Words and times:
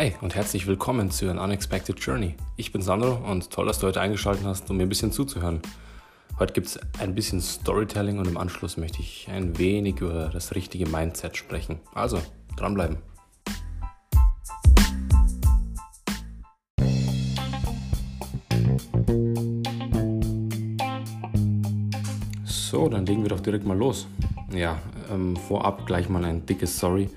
Hi 0.00 0.14
und 0.22 0.34
herzlich 0.34 0.66
willkommen 0.66 1.10
zu 1.10 1.30
An 1.30 1.38
Unexpected 1.38 2.00
Journey. 2.00 2.34
Ich 2.56 2.72
bin 2.72 2.80
Sandro 2.80 3.16
und 3.16 3.50
toll, 3.50 3.66
dass 3.66 3.80
du 3.80 3.86
heute 3.86 4.00
eingeschaltet 4.00 4.46
hast, 4.46 4.70
um 4.70 4.78
mir 4.78 4.84
ein 4.84 4.88
bisschen 4.88 5.12
zuzuhören. 5.12 5.60
Heute 6.38 6.54
gibt 6.54 6.68
es 6.68 6.80
ein 6.98 7.14
bisschen 7.14 7.42
Storytelling 7.42 8.18
und 8.18 8.26
im 8.26 8.38
Anschluss 8.38 8.78
möchte 8.78 9.00
ich 9.00 9.28
ein 9.30 9.58
wenig 9.58 10.00
über 10.00 10.30
das 10.32 10.54
richtige 10.54 10.88
Mindset 10.88 11.36
sprechen. 11.36 11.80
Also, 11.92 12.18
dranbleiben. 12.56 12.96
So, 22.44 22.88
dann 22.88 23.04
legen 23.04 23.20
wir 23.20 23.28
doch 23.28 23.40
direkt 23.40 23.66
mal 23.66 23.76
los. 23.76 24.06
Ja, 24.50 24.78
ähm, 25.12 25.36
vorab 25.36 25.84
gleich 25.84 26.08
mal 26.08 26.24
ein 26.24 26.46
dickes 26.46 26.78
Sorry. 26.78 27.10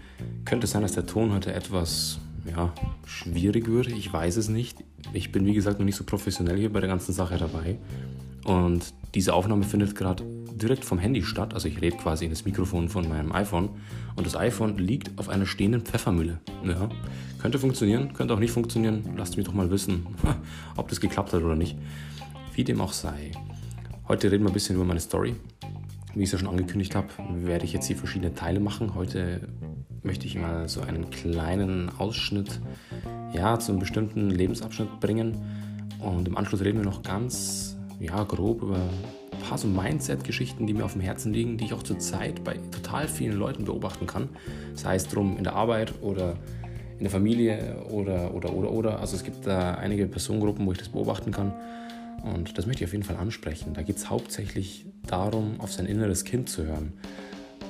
Könnte 0.43 0.67
sein, 0.67 0.81
dass 0.81 0.91
der 0.91 1.05
Ton 1.05 1.33
heute 1.33 1.53
etwas 1.53 2.19
ja, 2.45 2.73
schwierig 3.05 3.67
wird. 3.67 3.87
Ich 3.87 4.11
weiß 4.11 4.37
es 4.37 4.49
nicht. 4.49 4.83
Ich 5.13 5.31
bin, 5.31 5.45
wie 5.45 5.53
gesagt, 5.53 5.79
noch 5.79 5.85
nicht 5.85 5.95
so 5.95 6.03
professionell 6.03 6.57
hier 6.57 6.71
bei 6.71 6.79
der 6.79 6.89
ganzen 6.89 7.13
Sache 7.13 7.37
dabei. 7.37 7.77
Und 8.45 8.93
diese 9.15 9.33
Aufnahme 9.33 9.63
findet 9.63 9.95
gerade 9.95 10.23
direkt 10.53 10.85
vom 10.85 10.97
Handy 10.97 11.23
statt. 11.23 11.53
Also 11.53 11.67
ich 11.67 11.81
rede 11.81 11.97
quasi 11.97 12.25
in 12.25 12.31
das 12.31 12.45
Mikrofon 12.45 12.89
von 12.89 13.07
meinem 13.07 13.31
iPhone. 13.31 13.69
Und 14.15 14.25
das 14.25 14.35
iPhone 14.35 14.77
liegt 14.77 15.17
auf 15.17 15.29
einer 15.29 15.45
stehenden 15.45 15.81
Pfeffermühle. 15.81 16.39
Ja, 16.65 16.89
könnte 17.41 17.59
funktionieren, 17.59 18.13
könnte 18.13 18.33
auch 18.33 18.39
nicht 18.39 18.51
funktionieren. 18.51 19.03
Lasst 19.17 19.37
mich 19.37 19.45
doch 19.45 19.53
mal 19.53 19.69
wissen, 19.71 20.05
ob 20.75 20.89
das 20.89 20.99
geklappt 20.99 21.33
hat 21.33 21.41
oder 21.41 21.55
nicht. 21.55 21.77
Wie 22.53 22.63
dem 22.63 22.81
auch 22.81 22.93
sei. 22.93 23.31
Heute 24.07 24.31
reden 24.31 24.43
wir 24.43 24.49
ein 24.49 24.53
bisschen 24.53 24.75
über 24.75 24.85
meine 24.85 24.99
Story. 24.99 25.35
Wie 26.15 26.21
ich 26.21 26.25
es 26.25 26.33
ja 26.33 26.39
schon 26.39 26.47
angekündigt 26.47 26.93
habe, 26.93 27.07
werde 27.41 27.65
ich 27.65 27.73
jetzt 27.73 27.87
hier 27.87 27.95
verschiedene 27.95 28.35
Teile 28.35 28.59
machen. 28.59 28.93
Heute 28.93 29.47
möchte 30.03 30.27
ich 30.27 30.35
mal 30.35 30.69
so 30.69 30.81
einen 30.81 31.09
kleinen 31.09 31.89
Ausschnitt 31.97 32.59
ja, 33.33 33.57
zu 33.57 33.71
einem 33.71 33.79
bestimmten 33.79 34.29
Lebensabschnitt 34.29 34.99
bringen. 34.99 35.41
Und 35.99 36.27
im 36.27 36.37
Anschluss 36.37 36.61
reden 36.61 36.77
wir 36.77 36.85
noch 36.85 37.01
ganz 37.01 37.77
ja, 37.99 38.23
grob 38.23 38.61
über 38.61 38.75
ein 38.75 39.39
paar 39.39 39.57
so 39.57 39.67
Mindset-Geschichten, 39.67 40.67
die 40.67 40.75
mir 40.75 40.85
auf 40.85 40.93
dem 40.93 41.01
Herzen 41.01 41.33
liegen, 41.33 41.57
die 41.57 41.65
ich 41.65 41.73
auch 41.73 41.81
zurzeit 41.81 42.43
bei 42.43 42.59
total 42.69 43.07
vielen 43.07 43.37
Leuten 43.37 43.65
beobachten 43.65 44.05
kann. 44.05 44.29
Sei 44.75 44.95
es 44.95 45.07
drum 45.07 45.37
in 45.37 45.43
der 45.43 45.55
Arbeit 45.55 45.95
oder 46.03 46.35
in 46.99 47.05
der 47.05 47.11
Familie 47.11 47.83
oder, 47.89 48.35
oder, 48.35 48.53
oder, 48.53 48.71
oder. 48.71 48.99
Also 48.99 49.15
es 49.15 49.23
gibt 49.23 49.47
da 49.47 49.75
einige 49.75 50.05
Personengruppen, 50.05 50.63
wo 50.67 50.73
ich 50.73 50.77
das 50.77 50.89
beobachten 50.89 51.31
kann. 51.31 51.53
Und 52.21 52.57
das 52.57 52.65
möchte 52.65 52.83
ich 52.83 52.89
auf 52.89 52.93
jeden 52.93 53.03
Fall 53.03 53.17
ansprechen. 53.17 53.73
Da 53.73 53.81
geht 53.81 53.97
es 53.97 54.09
hauptsächlich 54.09 54.85
darum, 55.07 55.59
auf 55.59 55.73
sein 55.73 55.85
inneres 55.85 56.23
Kind 56.23 56.49
zu 56.49 56.65
hören. 56.65 56.93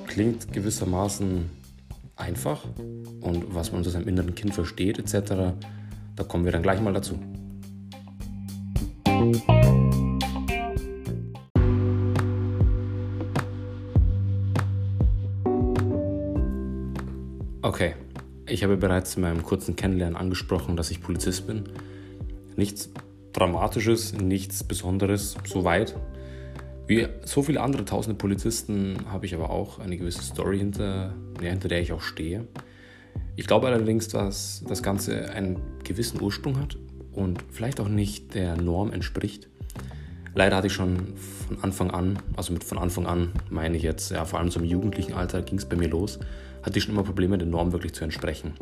Klingt 0.08 0.52
gewissermaßen 0.52 1.49
einfach 2.16 2.64
und 3.21 3.55
was 3.55 3.71
man 3.71 3.80
unter 3.80 3.89
seinem 3.89 4.08
inneren 4.08 4.36
Kind 4.36 4.53
versteht 4.53 4.99
etc., 4.99 5.55
da 6.16 6.23
kommen 6.23 6.45
wir 6.45 6.52
dann 6.52 6.61
gleich 6.61 6.80
mal 6.80 6.94
dazu. 6.94 7.17
Okay, 17.64 17.95
ich 18.45 18.64
habe 18.64 18.77
bereits 18.77 19.16
in 19.16 19.23
meinem 19.23 19.41
kurzen 19.41 19.75
Kennenlernen 19.75 20.16
angesprochen, 20.16 20.75
dass 20.75 20.91
ich 20.91 21.02
Polizist 21.02 21.47
bin. 21.47 21.64
Nichts 22.55 22.91
Dramatisches, 23.34 24.14
nichts 24.14 24.64
Besonderes, 24.64 25.36
soweit. 25.45 25.95
Wie 26.86 27.08
so 27.26 27.42
viele 27.42 27.62
andere 27.62 27.86
tausende 27.86 28.17
Polizisten 28.17 28.98
habe 29.08 29.26
ich 29.26 29.34
aber 29.34 29.50
auch 29.50 29.80
eine 29.80 29.98
gewisse 29.98 30.22
Story 30.22 30.59
hinter, 30.59 31.16
ja, 31.42 31.50
hinter 31.50 31.67
der 31.67 31.81
ich 31.81 31.94
auch 31.94 32.02
stehe. 32.02 32.48
Ich 33.36 33.48
glaube 33.48 33.67
allerdings, 33.67 34.08
dass 34.08 34.64
das 34.67 34.84
Ganze 34.84 35.31
einen 35.31 35.59
gewissen 35.84 36.22
Ursprung 36.22 36.60
hat 36.60 36.77
und 37.11 37.44
vielleicht 37.49 37.80
auch 37.80 37.88
nicht 37.88 38.36
der 38.36 38.55
Norm 38.58 38.92
entspricht. 38.92 39.50
Leider 40.36 40.55
hatte 40.55 40.67
ich 40.67 40.73
schon 40.73 41.15
von 41.48 41.64
Anfang 41.64 41.92
an, 41.92 42.20
also 42.36 42.54
mit 42.54 42.64
von 42.64 42.77
Anfang 42.77 43.05
an 43.05 43.32
meine 43.50 43.77
ich 43.77 43.83
jetzt, 43.83 44.11
ja, 44.11 44.26
vor 44.26 44.39
allem 44.39 44.52
zum 44.52 44.64
jugendlichen 44.64 45.14
Alter 45.14 45.42
ging 45.42 45.58
es 45.58 45.65
bei 45.65 45.76
mir 45.76 45.89
los, 45.89 46.20
hatte 46.64 46.77
ich 46.77 46.83
schon 46.83 46.94
immer 46.94 47.04
Probleme, 47.04 47.38
der 47.38 47.48
Norm 47.48 47.71
wirklich 47.71 47.94
zu 47.94 48.04
entsprechen. 48.04 48.54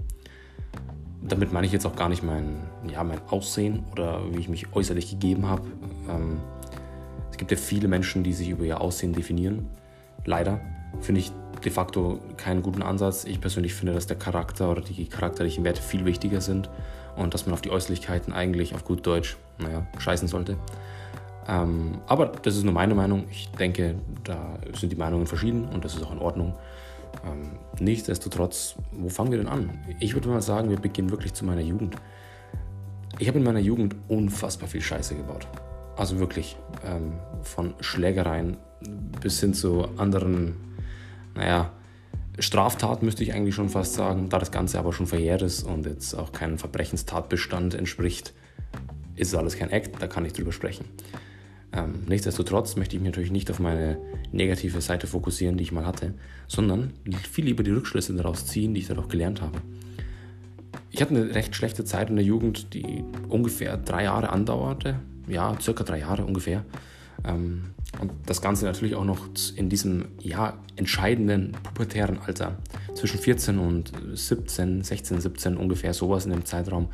Damit 1.22 1.54
meine 1.54 1.68
ich 1.68 1.74
jetzt 1.74 1.86
auch 1.86 1.96
gar 1.96 2.10
nicht 2.10 2.24
mein, 2.24 2.58
ja, 2.92 3.04
mein 3.04 3.22
Aussehen 3.30 3.84
oder 3.92 4.22
wie 4.32 4.40
ich 4.40 4.50
mich 4.50 4.74
äußerlich 4.74 5.10
gegeben 5.10 5.48
habe. 5.48 5.64
Ähm, 6.10 6.40
gibt 7.42 7.50
ja 7.52 7.58
viele 7.58 7.88
Menschen, 7.88 8.24
die 8.24 8.34
sich 8.34 8.50
über 8.50 8.64
ihr 8.64 8.80
Aussehen 8.80 9.14
definieren. 9.14 9.68
Leider 10.26 10.62
finde 11.00 11.22
ich 11.22 11.32
de 11.66 11.72
facto 11.72 12.20
keinen 12.38 12.62
guten 12.62 12.84
Ansatz. 12.84 13.24
Ich 13.24 13.42
persönlich 13.42 13.74
finde, 13.74 13.94
dass 13.94 14.06
der 14.06 14.18
Charakter 14.18 14.70
oder 14.70 14.82
die 14.82 15.08
charakterlichen 15.08 15.64
Werte 15.64 15.82
viel 15.82 16.06
wichtiger 16.06 16.40
sind 16.40 16.70
und 17.16 17.34
dass 17.34 17.48
man 17.48 17.54
auf 17.54 17.62
die 17.62 17.72
Äußerlichkeiten 17.72 18.32
eigentlich 18.32 18.76
auf 18.76 18.86
gut 18.86 19.08
Deutsch, 19.08 19.38
naja, 19.58 19.88
scheißen 19.98 20.28
sollte. 20.28 20.56
Ähm, 21.48 22.02
aber 22.06 22.28
das 22.28 22.56
ist 22.56 22.64
nur 22.64 22.76
meine 22.76 22.94
Meinung. 22.94 23.24
Ich 23.32 23.50
denke, 23.50 23.96
da 24.24 24.60
sind 24.80 24.92
die 24.92 24.96
Meinungen 24.96 25.26
verschieden 25.26 25.68
und 25.68 25.84
das 25.84 25.96
ist 25.96 26.04
auch 26.04 26.12
in 26.12 26.20
Ordnung. 26.20 26.54
Ähm, 27.26 27.60
nichtsdestotrotz, 27.80 28.76
wo 28.92 29.10
fangen 29.10 29.32
wir 29.32 29.38
denn 29.38 29.48
an? 29.48 29.70
Ich 30.00 30.14
würde 30.14 30.30
mal 30.30 30.42
sagen, 30.42 30.70
wir 30.70 30.80
beginnen 30.80 31.12
wirklich 31.12 31.34
zu 31.34 31.46
meiner 31.46 31.62
Jugend. 31.62 31.96
Ich 33.20 33.28
habe 33.28 33.38
in 33.38 33.44
meiner 33.44 33.60
Jugend 33.60 33.96
unfassbar 34.08 34.68
viel 34.68 34.82
Scheiße 34.82 35.16
gebaut. 35.16 35.48
Also 35.96 36.20
wirklich 36.20 36.58
ähm, 36.86 37.14
von 37.44 37.74
Schlägereien 37.80 38.58
bis 39.22 39.40
hin 39.40 39.54
zu 39.54 39.88
anderen, 39.98 40.56
naja, 41.36 41.72
Straftaten 42.40 43.06
müsste 43.06 43.24
ich 43.24 43.34
eigentlich 43.34 43.56
schon 43.56 43.70
fast 43.70 43.94
sagen. 43.94 44.30
Da 44.30 44.40
das 44.40 44.52
Ganze 44.52 44.80
aber 44.80 44.94
schon 44.94 45.08
verjährt 45.08 45.42
ist 45.42 45.64
und 45.64 45.86
jetzt 45.86 46.14
auch 46.16 46.32
keinem 46.32 46.58
Verbrechenstatbestand 46.58 47.76
entspricht, 47.76 48.34
ist 49.16 49.30
es 49.30 49.36
alles 49.36 49.58
kein 49.58 49.70
Act, 49.70 50.02
da 50.02 50.08
kann 50.08 50.26
ich 50.26 50.34
drüber 50.34 50.52
sprechen. 50.52 50.86
Ähm, 51.74 51.94
nichtsdestotrotz 52.08 52.76
möchte 52.76 52.96
ich 52.96 53.02
mich 53.02 53.12
natürlich 53.12 53.32
nicht 53.32 53.50
auf 53.50 53.60
meine 53.60 53.98
negative 54.32 54.82
Seite 54.82 55.08
fokussieren, 55.08 55.58
die 55.58 55.64
ich 55.64 55.72
mal 55.72 55.86
hatte, 55.86 56.14
sondern 56.48 56.92
viel 57.32 57.46
lieber 57.46 57.64
die 57.64 57.72
Rückschlüsse 57.72 58.14
daraus 58.14 58.46
ziehen, 58.46 58.74
die 58.74 58.82
ich 58.82 58.88
dadurch 58.88 59.08
gelernt 59.08 59.42
habe. 59.42 59.62
Ich 60.90 61.02
hatte 61.02 61.16
eine 61.16 61.34
recht 61.34 61.56
schlechte 61.56 61.86
Zeit 61.86 62.10
in 62.10 62.18
der 62.18 62.26
Jugend, 62.26 62.74
die 62.74 63.04
ungefähr 63.30 63.78
drei 63.78 64.04
Jahre 64.04 64.30
andauerte 64.30 65.00
ja, 65.28 65.58
circa 65.60 65.84
drei 65.84 66.00
Jahre 66.00 66.26
ungefähr. 66.26 66.64
Ähm, 67.24 67.72
und 68.00 68.12
das 68.26 68.42
Ganze 68.42 68.66
natürlich 68.66 68.96
auch 68.96 69.06
noch 69.06 69.28
in 69.56 69.70
diesem 69.70 70.06
ja, 70.20 70.58
entscheidenden 70.76 71.54
pubertären 71.64 72.20
Alter, 72.20 72.58
zwischen 72.96 73.20
14 73.20 73.60
und 73.60 73.92
17, 74.14 74.84
16, 74.84 75.22
17 75.22 75.58
ungefähr, 75.58 75.94
sowas 75.94 76.26
in 76.26 76.32
dem 76.32 76.46
Zeitraum. 76.46 76.90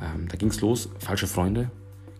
Ähm, 0.00 0.28
da 0.28 0.36
ging 0.36 0.48
es 0.48 0.60
los, 0.60 0.90
falsche 0.98 1.26
Freunde, 1.26 1.70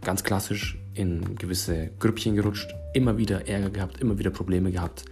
ganz 0.02 0.24
klassisch 0.24 0.78
in 1.00 1.36
gewisse 1.36 1.90
Grüppchen 1.98 2.36
gerutscht, 2.36 2.74
immer 2.92 3.16
wieder 3.16 3.48
Ärger 3.48 3.70
gehabt, 3.70 4.00
immer 4.00 4.18
wieder 4.18 4.30
Probleme 4.30 4.70
gehabt, 4.70 5.04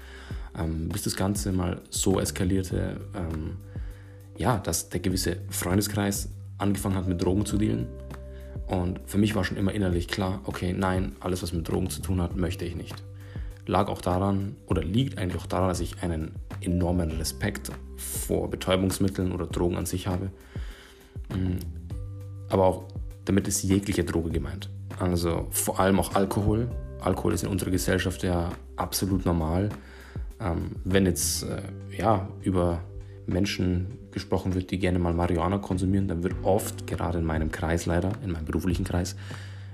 ähm, 0.58 0.88
bis 0.90 1.02
das 1.02 1.16
Ganze 1.16 1.52
mal 1.52 1.80
so 1.90 2.20
eskalierte, 2.20 3.00
ähm, 3.14 3.56
ja, 4.36 4.58
dass 4.58 4.88
der 4.90 5.00
gewisse 5.00 5.38
Freundeskreis 5.48 6.28
angefangen 6.58 6.96
hat 6.96 7.08
mit 7.08 7.22
Drogen 7.22 7.46
zu 7.46 7.56
dealen 7.56 7.86
und 8.68 9.00
für 9.06 9.16
mich 9.16 9.34
war 9.34 9.44
schon 9.44 9.56
immer 9.56 9.72
innerlich 9.72 10.08
klar, 10.08 10.40
okay, 10.44 10.74
nein, 10.76 11.16
alles, 11.20 11.42
was 11.42 11.52
mit 11.52 11.66
Drogen 11.66 11.88
zu 11.88 12.02
tun 12.02 12.20
hat, 12.20 12.36
möchte 12.36 12.66
ich 12.66 12.76
nicht. 12.76 13.02
Lag 13.66 13.88
auch 13.88 14.02
daran, 14.02 14.56
oder 14.66 14.84
liegt 14.84 15.18
eigentlich 15.18 15.40
auch 15.40 15.46
daran, 15.46 15.68
dass 15.68 15.80
ich 15.80 16.02
einen 16.02 16.32
enormen 16.60 17.10
Respekt 17.12 17.70
vor 17.96 18.50
Betäubungsmitteln 18.50 19.32
oder 19.32 19.46
Drogen 19.46 19.76
an 19.76 19.86
sich 19.86 20.06
habe. 20.06 20.30
Mm, 21.30 21.58
aber 22.50 22.64
auch 22.66 22.84
damit 23.24 23.48
ist 23.48 23.62
jegliche 23.62 24.04
Droge 24.04 24.30
gemeint. 24.30 24.68
Also 24.98 25.46
vor 25.50 25.80
allem 25.80 26.00
auch 26.00 26.14
Alkohol. 26.14 26.68
Alkohol 27.00 27.34
ist 27.34 27.44
in 27.44 27.48
unserer 27.48 27.70
Gesellschaft 27.70 28.22
ja 28.22 28.50
absolut 28.76 29.24
normal. 29.24 29.68
Ähm, 30.40 30.72
wenn 30.84 31.06
jetzt 31.06 31.44
äh, 31.44 31.62
ja, 31.96 32.28
über 32.42 32.80
Menschen 33.26 33.98
gesprochen 34.10 34.54
wird, 34.54 34.70
die 34.70 34.78
gerne 34.78 34.98
mal 34.98 35.12
Marihuana 35.12 35.58
konsumieren, 35.58 36.08
dann 36.08 36.22
wird 36.22 36.34
oft, 36.42 36.86
gerade 36.86 37.18
in 37.18 37.24
meinem 37.24 37.52
Kreis 37.52 37.86
leider, 37.86 38.12
in 38.24 38.32
meinem 38.32 38.44
beruflichen 38.44 38.84
Kreis, 38.84 39.16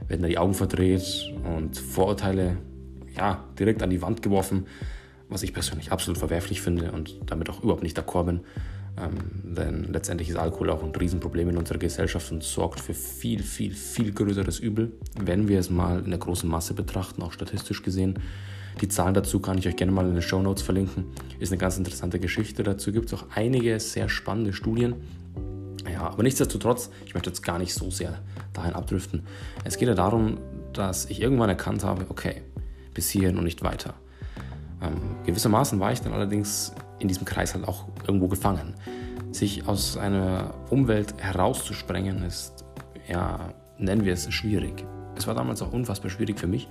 werden 0.08 0.22
da 0.22 0.28
die 0.28 0.38
Augen 0.38 0.54
verdreht 0.54 1.32
und 1.56 1.78
Vorurteile 1.78 2.58
ja, 3.16 3.44
direkt 3.58 3.82
an 3.82 3.90
die 3.90 4.02
Wand 4.02 4.22
geworfen, 4.22 4.66
was 5.28 5.42
ich 5.42 5.54
persönlich 5.54 5.92
absolut 5.92 6.18
verwerflich 6.18 6.60
finde 6.60 6.92
und 6.92 7.16
damit 7.26 7.48
auch 7.48 7.62
überhaupt 7.62 7.82
nicht 7.82 7.98
d'accord 7.98 8.24
bin. 8.24 8.40
Ähm, 8.96 9.54
denn 9.56 9.92
letztendlich 9.92 10.28
ist 10.28 10.36
Alkohol 10.36 10.70
auch 10.70 10.82
ein 10.82 10.94
Riesenproblem 10.94 11.50
in 11.50 11.56
unserer 11.56 11.78
Gesellschaft 11.78 12.30
und 12.30 12.42
sorgt 12.42 12.80
für 12.80 12.94
viel, 12.94 13.42
viel, 13.42 13.72
viel 13.72 14.12
größeres 14.12 14.60
Übel, 14.60 14.92
wenn 15.20 15.48
wir 15.48 15.58
es 15.58 15.70
mal 15.70 16.00
in 16.04 16.10
der 16.10 16.18
großen 16.18 16.48
Masse 16.48 16.74
betrachten, 16.74 17.22
auch 17.22 17.32
statistisch 17.32 17.82
gesehen. 17.82 18.20
Die 18.80 18.88
Zahlen 18.88 19.14
dazu 19.14 19.40
kann 19.40 19.58
ich 19.58 19.68
euch 19.68 19.76
gerne 19.76 19.92
mal 19.92 20.06
in 20.06 20.14
den 20.14 20.22
Show 20.22 20.42
Notes 20.42 20.62
verlinken. 20.62 21.06
Ist 21.38 21.52
eine 21.52 21.58
ganz 21.58 21.76
interessante 21.76 22.18
Geschichte. 22.18 22.62
Dazu 22.62 22.92
gibt 22.92 23.06
es 23.06 23.14
auch 23.14 23.26
einige 23.34 23.78
sehr 23.78 24.08
spannende 24.08 24.52
Studien. 24.52 24.94
Ja, 25.90 26.08
aber 26.08 26.22
nichtsdestotrotz, 26.22 26.90
ich 27.06 27.14
möchte 27.14 27.30
jetzt 27.30 27.42
gar 27.42 27.58
nicht 27.58 27.74
so 27.74 27.90
sehr 27.90 28.18
dahin 28.52 28.74
abdriften. 28.74 29.22
Es 29.64 29.76
geht 29.76 29.88
ja 29.88 29.94
darum, 29.94 30.38
dass 30.72 31.06
ich 31.06 31.20
irgendwann 31.20 31.48
erkannt 31.48 31.84
habe, 31.84 32.06
okay, 32.08 32.42
bis 32.94 33.10
hierhin 33.10 33.38
und 33.38 33.44
nicht 33.44 33.62
weiter. 33.62 33.94
Ähm, 34.82 34.96
gewissermaßen 35.24 35.78
war 35.78 35.92
ich 35.92 36.00
dann 36.00 36.12
allerdings 36.12 36.72
in 37.04 37.08
diesem 37.08 37.26
Kreis 37.26 37.54
halt 37.54 37.68
auch 37.68 37.84
irgendwo 38.06 38.28
gefangen. 38.28 38.74
sich 39.30 39.66
aus 39.66 39.96
einer 39.96 40.54
Umwelt 40.70 41.14
herauszusprengen, 41.18 42.22
ist, 42.22 42.64
ja, 43.08 43.52
nennen 43.78 44.04
wir 44.04 44.12
es 44.12 44.32
schwierig. 44.32 44.86
Es 45.16 45.26
war 45.26 45.34
damals 45.34 45.60
auch 45.60 45.72
unfassbar 45.72 46.08
schwierig 46.08 46.38
für 46.38 46.46
mich, 46.46 46.68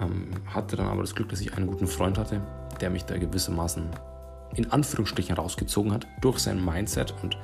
ähm, 0.00 0.30
hatte 0.46 0.76
dann 0.76 0.88
aber 0.88 1.02
das 1.02 1.14
Glück, 1.14 1.28
dass 1.28 1.40
ich 1.40 1.56
einen 1.56 1.68
guten 1.68 1.86
Freund 1.86 2.18
hatte, 2.18 2.42
der 2.80 2.90
mich 2.90 3.04
da 3.04 3.16
gewissermaßen 3.16 3.84
in 4.56 4.72
Anführungsstrichen 4.72 5.36
rausgezogen 5.36 5.92
hat, 5.92 6.06
durch 6.20 6.40
sein 6.40 6.64
Mindset 6.64 7.14
und 7.22 7.38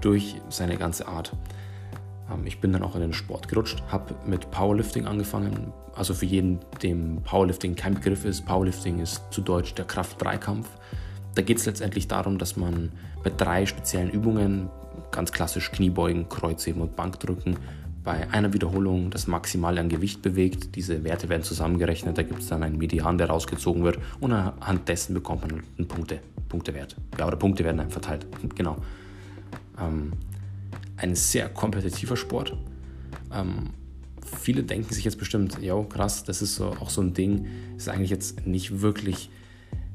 durch 0.00 0.40
seine 0.48 0.76
ganze 0.76 1.06
Art. 1.06 1.32
Ähm, 2.30 2.44
ich 2.46 2.60
bin 2.60 2.72
dann 2.72 2.82
auch 2.82 2.96
in 2.96 3.02
den 3.02 3.12
Sport 3.12 3.48
gerutscht, 3.48 3.82
habe 3.88 4.14
mit 4.26 4.50
Powerlifting 4.50 5.06
angefangen. 5.06 5.72
Also 5.94 6.14
für 6.14 6.26
jeden, 6.26 6.58
dem 6.82 7.22
Powerlifting 7.22 7.76
kein 7.76 7.94
Begriff 7.94 8.24
ist, 8.24 8.44
Powerlifting 8.44 8.98
ist 8.98 9.22
zu 9.30 9.40
Deutsch 9.40 9.74
der 9.74 9.84
Kraft-3-Kampf. 9.84 10.68
Da 11.34 11.42
geht 11.42 11.58
es 11.58 11.66
letztendlich 11.66 12.08
darum, 12.08 12.38
dass 12.38 12.56
man 12.56 12.90
bei 13.22 13.30
drei 13.30 13.66
speziellen 13.66 14.10
Übungen, 14.10 14.68
ganz 15.10 15.32
klassisch 15.32 15.70
Kniebeugen, 15.70 16.28
Kreuzheben 16.28 16.82
und 16.82 16.96
Bankdrücken, 16.96 17.56
bei 18.02 18.28
einer 18.30 18.52
Wiederholung 18.52 19.10
das 19.10 19.26
Maximale 19.26 19.80
an 19.80 19.88
Gewicht 19.88 20.22
bewegt. 20.22 20.74
Diese 20.74 21.04
Werte 21.04 21.28
werden 21.28 21.42
zusammengerechnet, 21.42 22.16
da 22.16 22.22
gibt 22.22 22.40
es 22.40 22.48
dann 22.48 22.62
einen 22.62 22.78
Median, 22.78 23.18
der 23.18 23.28
rausgezogen 23.28 23.84
wird 23.84 23.98
und 24.20 24.32
anhand 24.32 24.88
dessen 24.88 25.14
bekommt 25.14 25.42
man 25.42 25.62
einen 25.76 25.88
Punkte, 25.88 26.20
Punktewert. 26.48 26.96
Ja, 27.18 27.26
oder 27.26 27.36
Punkte 27.36 27.64
werden 27.64 27.76
dann 27.76 27.90
verteilt. 27.90 28.26
Genau. 28.54 28.76
Ähm, 29.78 30.12
ein 30.96 31.14
sehr 31.14 31.48
kompetitiver 31.48 32.16
Sport. 32.16 32.56
Ähm, 33.32 33.70
viele 34.24 34.62
denken 34.62 34.92
sich 34.92 35.04
jetzt 35.04 35.18
bestimmt, 35.18 35.60
ja 35.60 35.80
krass, 35.84 36.24
das 36.24 36.42
ist 36.42 36.56
so, 36.56 36.70
auch 36.80 36.90
so 36.90 37.02
ein 37.02 37.14
Ding, 37.14 37.46
ist 37.76 37.88
eigentlich 37.88 38.10
jetzt 38.10 38.46
nicht 38.46 38.80
wirklich, 38.80 39.30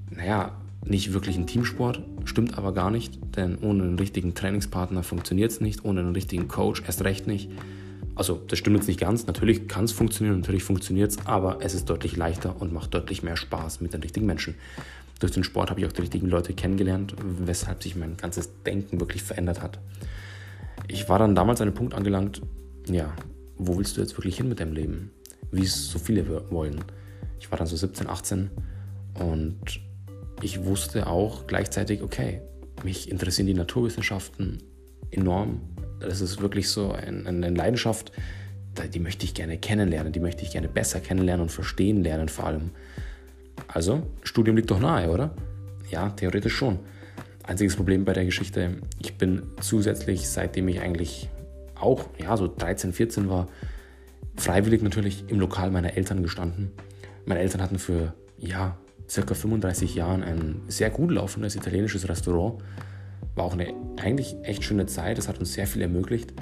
naja, 0.09 0.55
nicht 0.85 1.13
wirklich 1.13 1.35
ein 1.35 1.47
Teamsport, 1.47 2.01
stimmt 2.25 2.57
aber 2.57 2.73
gar 2.73 2.91
nicht, 2.91 3.19
denn 3.35 3.57
ohne 3.57 3.83
einen 3.83 3.99
richtigen 3.99 4.35
Trainingspartner 4.35 5.03
funktioniert 5.03 5.51
es 5.51 5.61
nicht, 5.61 5.83
ohne 5.83 6.01
einen 6.01 6.13
richtigen 6.13 6.47
Coach 6.47 6.83
erst 6.85 7.03
recht 7.03 7.27
nicht. 7.27 7.49
Also 8.15 8.41
das 8.47 8.59
stimmt 8.59 8.77
jetzt 8.77 8.87
nicht 8.87 8.99
ganz, 8.99 9.27
natürlich 9.27 9.67
kann 9.67 9.85
es 9.85 9.91
funktionieren, 9.91 10.39
natürlich 10.39 10.63
funktioniert 10.63 11.11
es, 11.11 11.25
aber 11.25 11.57
es 11.61 11.73
ist 11.73 11.89
deutlich 11.89 12.15
leichter 12.15 12.61
und 12.61 12.71
macht 12.71 12.93
deutlich 12.93 13.23
mehr 13.23 13.35
Spaß 13.35 13.81
mit 13.81 13.93
den 13.93 14.01
richtigen 14.01 14.25
Menschen. 14.25 14.55
Durch 15.19 15.31
den 15.31 15.43
Sport 15.43 15.69
habe 15.69 15.79
ich 15.79 15.85
auch 15.85 15.91
die 15.91 16.01
richtigen 16.01 16.27
Leute 16.27 16.53
kennengelernt, 16.53 17.15
weshalb 17.39 17.83
sich 17.83 17.95
mein 17.95 18.15
ganzes 18.15 18.49
Denken 18.65 18.99
wirklich 18.99 19.23
verändert 19.23 19.61
hat. 19.61 19.79
Ich 20.87 21.09
war 21.09 21.19
dann 21.19 21.35
damals 21.35 21.61
an 21.61 21.67
einem 21.67 21.75
Punkt 21.75 21.93
angelangt, 21.93 22.41
ja, 22.87 23.13
wo 23.57 23.77
willst 23.77 23.97
du 23.97 24.01
jetzt 24.01 24.17
wirklich 24.17 24.37
hin 24.37 24.49
mit 24.49 24.59
deinem 24.59 24.73
Leben? 24.73 25.11
Wie 25.51 25.63
es 25.63 25.89
so 25.89 25.99
viele 25.99 26.51
wollen. 26.51 26.83
Ich 27.39 27.49
war 27.51 27.57
dann 27.57 27.67
so 27.67 27.75
17, 27.75 28.07
18 28.07 28.49
und 29.19 29.79
ich 30.41 30.65
wusste 30.65 31.07
auch 31.07 31.47
gleichzeitig, 31.47 32.01
okay, 32.01 32.41
mich 32.83 33.09
interessieren 33.09 33.47
die 33.47 33.53
Naturwissenschaften 33.53 34.63
enorm. 35.11 35.61
Das 35.99 36.21
ist 36.21 36.41
wirklich 36.41 36.69
so 36.69 36.91
eine 36.91 37.49
Leidenschaft, 37.49 38.11
die 38.93 38.99
möchte 38.99 39.25
ich 39.25 39.33
gerne 39.33 39.57
kennenlernen, 39.57 40.11
die 40.11 40.19
möchte 40.19 40.43
ich 40.43 40.51
gerne 40.51 40.67
besser 40.67 40.99
kennenlernen 40.99 41.43
und 41.43 41.51
verstehen 41.51 42.03
lernen 42.03 42.29
vor 42.29 42.47
allem. 42.47 42.71
Also, 43.67 44.03
Studium 44.23 44.57
liegt 44.57 44.69
doch 44.69 44.79
nahe, 44.79 45.09
oder? 45.09 45.33
Ja, 45.89 46.09
theoretisch 46.09 46.53
schon. 46.53 46.79
Einziges 47.43 47.75
Problem 47.75 48.03
bei 48.05 48.13
der 48.13 48.25
Geschichte, 48.25 48.77
ich 48.99 49.17
bin 49.17 49.43
zusätzlich, 49.61 50.27
seitdem 50.27 50.67
ich 50.67 50.81
eigentlich 50.81 51.29
auch, 51.75 52.09
ja, 52.17 52.35
so 52.35 52.47
13, 52.47 52.91
14 52.91 53.29
war, 53.29 53.47
freiwillig 54.35 54.81
natürlich 54.81 55.23
im 55.27 55.39
Lokal 55.39 55.71
meiner 55.71 55.95
Eltern 55.95 56.21
gestanden. 56.21 56.71
Meine 57.25 57.39
Eltern 57.39 57.61
hatten 57.61 57.79
für, 57.79 58.13
ja, 58.37 58.77
circa 59.09 59.33
35 59.33 59.95
Jahren 59.95 60.23
ein 60.23 60.61
sehr 60.67 60.89
gut 60.89 61.11
laufendes 61.11 61.55
italienisches 61.55 62.07
Restaurant. 62.07 62.63
War 63.35 63.45
auch 63.45 63.53
eine 63.53 63.73
eigentlich 63.97 64.35
echt 64.43 64.63
schöne 64.63 64.85
Zeit, 64.85 65.17
es 65.17 65.27
hat 65.27 65.39
uns 65.39 65.53
sehr 65.53 65.67
viel 65.67 65.81
ermöglicht. 65.81 66.33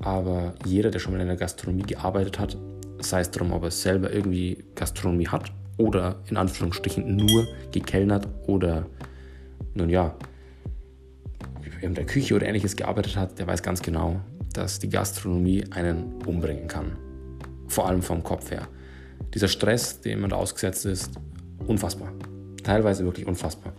Aber 0.00 0.54
jeder, 0.64 0.90
der 0.90 1.00
schon 1.00 1.12
mal 1.12 1.20
in 1.20 1.26
der 1.26 1.36
Gastronomie 1.36 1.82
gearbeitet 1.82 2.38
hat, 2.38 2.56
sei 3.00 3.20
es 3.20 3.30
darum, 3.30 3.52
ob 3.52 3.64
er 3.64 3.70
selber 3.70 4.12
irgendwie 4.12 4.64
Gastronomie 4.74 5.28
hat 5.28 5.52
oder 5.76 6.22
in 6.28 6.36
Anführungsstrichen 6.36 7.16
nur 7.16 7.46
gekellnert 7.72 8.28
oder, 8.46 8.86
nun 9.74 9.88
ja, 9.88 10.16
in 11.80 11.94
der 11.94 12.06
Küche 12.06 12.34
oder 12.34 12.46
ähnliches 12.46 12.76
gearbeitet 12.76 13.16
hat, 13.16 13.38
der 13.38 13.46
weiß 13.46 13.62
ganz 13.62 13.82
genau, 13.82 14.20
dass 14.52 14.78
die 14.78 14.88
Gastronomie 14.88 15.64
einen 15.70 16.14
umbringen 16.26 16.68
kann. 16.68 16.96
Vor 17.68 17.88
allem 17.88 18.02
vom 18.02 18.22
Kopf 18.22 18.50
her. 18.50 18.66
Dieser 19.34 19.48
Stress, 19.48 20.00
dem 20.00 20.20
man 20.20 20.30
da 20.30 20.36
ausgesetzt 20.36 20.86
ist, 20.86 21.10
unfassbar. 21.66 22.12
Teilweise 22.62 23.04
wirklich 23.04 23.26
unfassbar. 23.26 23.72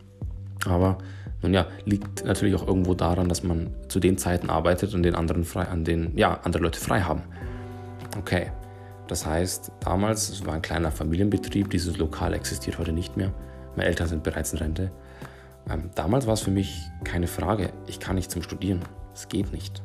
Aber 0.65 0.97
nun 1.41 1.53
ja, 1.53 1.67
liegt 1.85 2.25
natürlich 2.25 2.55
auch 2.55 2.67
irgendwo 2.67 2.93
daran, 2.93 3.29
dass 3.29 3.43
man 3.43 3.73
zu 3.87 3.99
den 3.99 4.17
Zeiten 4.17 4.49
arbeitet, 4.49 4.93
an 4.93 5.03
denen 5.03 5.15
anderen 5.15 5.45
frei, 5.45 5.63
an 5.63 5.85
denen 5.85 6.17
ja 6.17 6.39
andere 6.43 6.63
Leute 6.63 6.79
frei 6.79 7.01
haben. 7.01 7.23
Okay, 8.17 8.51
das 9.07 9.25
heißt, 9.25 9.71
damals 9.79 10.29
es 10.29 10.45
war 10.45 10.53
ein 10.53 10.61
kleiner 10.61 10.91
Familienbetrieb, 10.91 11.69
dieses 11.69 11.97
Lokal 11.97 12.33
existiert 12.33 12.77
heute 12.77 12.91
nicht 12.91 13.15
mehr. 13.15 13.31
Meine 13.75 13.87
Eltern 13.87 14.07
sind 14.07 14.23
bereits 14.23 14.53
in 14.53 14.59
Rente. 14.59 14.91
Ähm, 15.69 15.91
damals 15.95 16.27
war 16.27 16.33
es 16.33 16.41
für 16.41 16.51
mich 16.51 16.81
keine 17.03 17.27
Frage, 17.27 17.71
ich 17.87 17.99
kann 17.99 18.15
nicht 18.15 18.31
zum 18.31 18.41
Studieren. 18.41 18.81
Es 19.13 19.29
geht 19.29 19.53
nicht. 19.53 19.81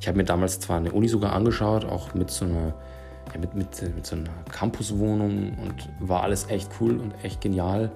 Ich 0.00 0.08
habe 0.08 0.16
mir 0.16 0.24
damals 0.24 0.60
zwar 0.60 0.78
eine 0.78 0.92
Uni 0.92 1.08
sogar 1.08 1.32
angeschaut, 1.32 1.84
auch 1.84 2.14
mit 2.14 2.30
so 2.30 2.44
einer, 2.44 2.74
ja, 3.34 3.40
mit, 3.40 3.54
mit, 3.54 3.94
mit 3.94 4.06
so 4.06 4.16
einer 4.16 4.30
Campuswohnung 4.50 5.58
und 5.58 5.88
war 6.00 6.22
alles 6.22 6.48
echt 6.48 6.70
cool 6.80 6.98
und 6.98 7.12
echt 7.22 7.40
genial. 7.40 7.90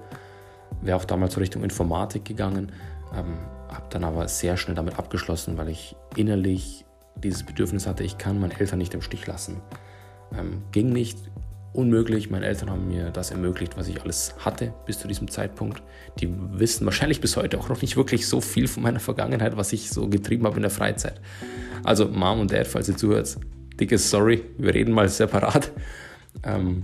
Wäre 0.81 0.97
auch 0.97 1.05
damals 1.05 1.33
so 1.33 1.39
Richtung 1.39 1.63
Informatik 1.63 2.25
gegangen, 2.25 2.71
ähm, 3.15 3.37
habe 3.69 3.85
dann 3.89 4.03
aber 4.03 4.27
sehr 4.27 4.57
schnell 4.57 4.75
damit 4.75 4.99
abgeschlossen, 4.99 5.57
weil 5.57 5.69
ich 5.69 5.95
innerlich 6.15 6.85
dieses 7.15 7.43
Bedürfnis 7.43 7.87
hatte, 7.87 8.03
ich 8.03 8.17
kann 8.17 8.39
meine 8.39 8.57
Eltern 8.59 8.77
nicht 8.77 8.93
im 8.93 9.01
Stich 9.01 9.25
lassen. 9.27 9.61
Ähm, 10.37 10.61
ging 10.71 10.91
nicht, 10.91 11.17
unmöglich. 11.73 12.29
Meine 12.29 12.45
Eltern 12.45 12.69
haben 12.69 12.87
mir 12.87 13.11
das 13.11 13.31
ermöglicht, 13.31 13.77
was 13.77 13.87
ich 13.87 14.01
alles 14.01 14.35
hatte 14.39 14.73
bis 14.85 14.99
zu 14.99 15.07
diesem 15.07 15.29
Zeitpunkt. 15.29 15.81
Die 16.19 16.29
wissen 16.51 16.85
wahrscheinlich 16.85 17.21
bis 17.21 17.37
heute 17.37 17.59
auch 17.59 17.69
noch 17.69 17.81
nicht 17.81 17.95
wirklich 17.95 18.27
so 18.27 18.41
viel 18.41 18.67
von 18.67 18.83
meiner 18.83 18.99
Vergangenheit, 18.99 19.57
was 19.57 19.73
ich 19.73 19.89
so 19.89 20.07
getrieben 20.07 20.45
habe 20.45 20.57
in 20.57 20.63
der 20.63 20.71
Freizeit. 20.71 21.21
Also 21.83 22.07
Mom 22.07 22.39
und 22.39 22.51
Dad, 22.51 22.67
falls 22.67 22.89
ihr 22.89 22.97
zuhört, 22.97 23.37
dickes 23.79 24.09
Sorry, 24.09 24.43
wir 24.57 24.73
reden 24.73 24.93
mal 24.93 25.09
separat. 25.09 25.71
Ähm, 26.43 26.83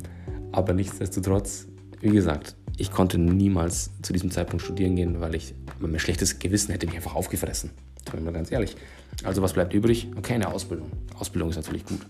aber 0.52 0.74
nichtsdestotrotz, 0.74 1.68
wie 2.02 2.12
gesagt, 2.12 2.56
ich 2.78 2.92
konnte 2.92 3.18
niemals 3.18 3.92
zu 4.02 4.14
diesem 4.14 4.32
Zeitpunkt 4.32 4.64
studieren 4.64 4.96
gehen, 4.96 5.22
weil 5.22 5.36
ich 5.36 5.54
mein 5.80 6.00
schlechtes 6.00 6.40
Gewissen 6.40 6.72
hätte 6.72 6.88
mich 6.88 6.96
einfach 6.96 7.16
aufgefressen. 7.16 7.72
Tun 8.06 8.20
wir 8.20 8.26
mal 8.26 8.34
ganz 8.34 8.52
ehrlich. 8.52 8.76
Also 9.24 9.42
was 9.42 9.54
bleibt 9.54 9.74
übrig? 9.74 10.08
Okay, 10.16 10.34
eine 10.34 10.50
Ausbildung. 10.50 10.92
Ausbildung 11.18 11.50
ist 11.50 11.56
natürlich 11.56 11.86
gut. 11.86 12.06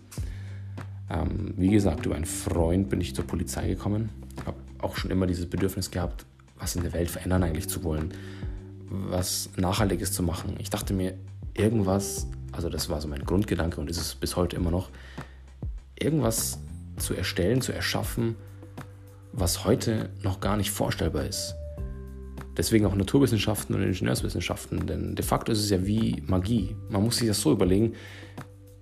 Ähm, 1.10 1.54
wie 1.58 1.70
gesagt, 1.70 2.06
über 2.06 2.16
einen 2.16 2.26
Freund 2.26 2.90
bin 2.90 3.00
ich 3.00 3.16
zur 3.16 3.26
Polizei 3.26 3.68
gekommen. 3.68 4.10
Ich 4.38 4.46
habe 4.46 4.58
auch 4.80 4.98
schon 4.98 5.12
immer 5.12 5.28
dieses 5.28 5.46
Bedürfnis 5.46 5.92
gehabt, 5.92 6.26
was 6.58 6.76
in 6.76 6.84
der 6.84 6.94
Welt 6.94 7.10
verändern 7.10 7.44
eigentlich 7.44 7.70
zu 7.70 7.84
wollen, 7.84 8.14
was 8.90 9.50
Nachhaltiges 9.58 10.12
zu 10.12 10.24
machen. 10.24 10.56
Ich 10.60 10.70
dachte 10.70 10.94
mir, 10.94 11.14
irgendwas, 11.54 12.28
also 12.56 12.70
das 12.70 12.90
war 12.90 13.02
so 13.02 13.08
mein 13.08 13.24
Grundgedanke 13.24 13.80
und 13.80 13.90
ist 13.90 13.98
es 13.98 14.16
bis 14.16 14.36
heute 14.36 14.56
immer 14.56 14.72
noch, 14.72 14.90
irgendwas 16.00 16.60
zu 16.98 17.14
erstellen, 17.14 17.62
zu 17.62 17.72
erschaffen, 17.72 18.36
was 19.32 19.66
heute 19.66 20.10
noch 20.22 20.40
gar 20.40 20.58
nicht 20.58 20.72
vorstellbar 20.72 21.26
ist. 21.26 21.56
Deswegen 22.58 22.86
auch 22.86 22.96
Naturwissenschaften 22.96 23.76
und 23.76 23.84
Ingenieurswissenschaften, 23.84 24.88
denn 24.88 25.16
de 25.16 25.26
facto 25.26 25.52
ist 25.52 25.60
es 25.60 25.70
ja 25.70 25.86
wie 25.86 26.24
Magie. 26.26 26.76
Man 26.90 27.04
muss 27.04 27.18
sich 27.18 27.28
das 27.28 27.42
so 27.42 27.52
überlegen, 27.52 27.94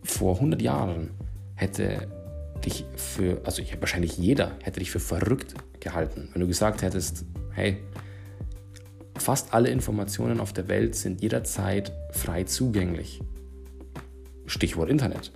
vor 0.03 0.35
100 0.35 0.61
Jahren 0.61 1.09
hätte 1.55 2.07
dich 2.63 2.85
für, 2.95 3.41
also 3.43 3.61
ich, 3.61 3.79
wahrscheinlich 3.79 4.17
jeder 4.17 4.51
hätte 4.61 4.79
dich 4.79 4.91
für 4.91 4.99
verrückt 4.99 5.55
gehalten, 5.79 6.29
wenn 6.33 6.41
du 6.41 6.47
gesagt 6.47 6.83
hättest, 6.83 7.25
hey, 7.51 7.77
fast 9.17 9.53
alle 9.53 9.69
Informationen 9.69 10.39
auf 10.39 10.53
der 10.53 10.67
Welt 10.67 10.95
sind 10.95 11.21
jederzeit 11.21 11.91
frei 12.11 12.43
zugänglich. 12.43 13.21
Stichwort 14.45 14.89
Internet. 14.89 15.31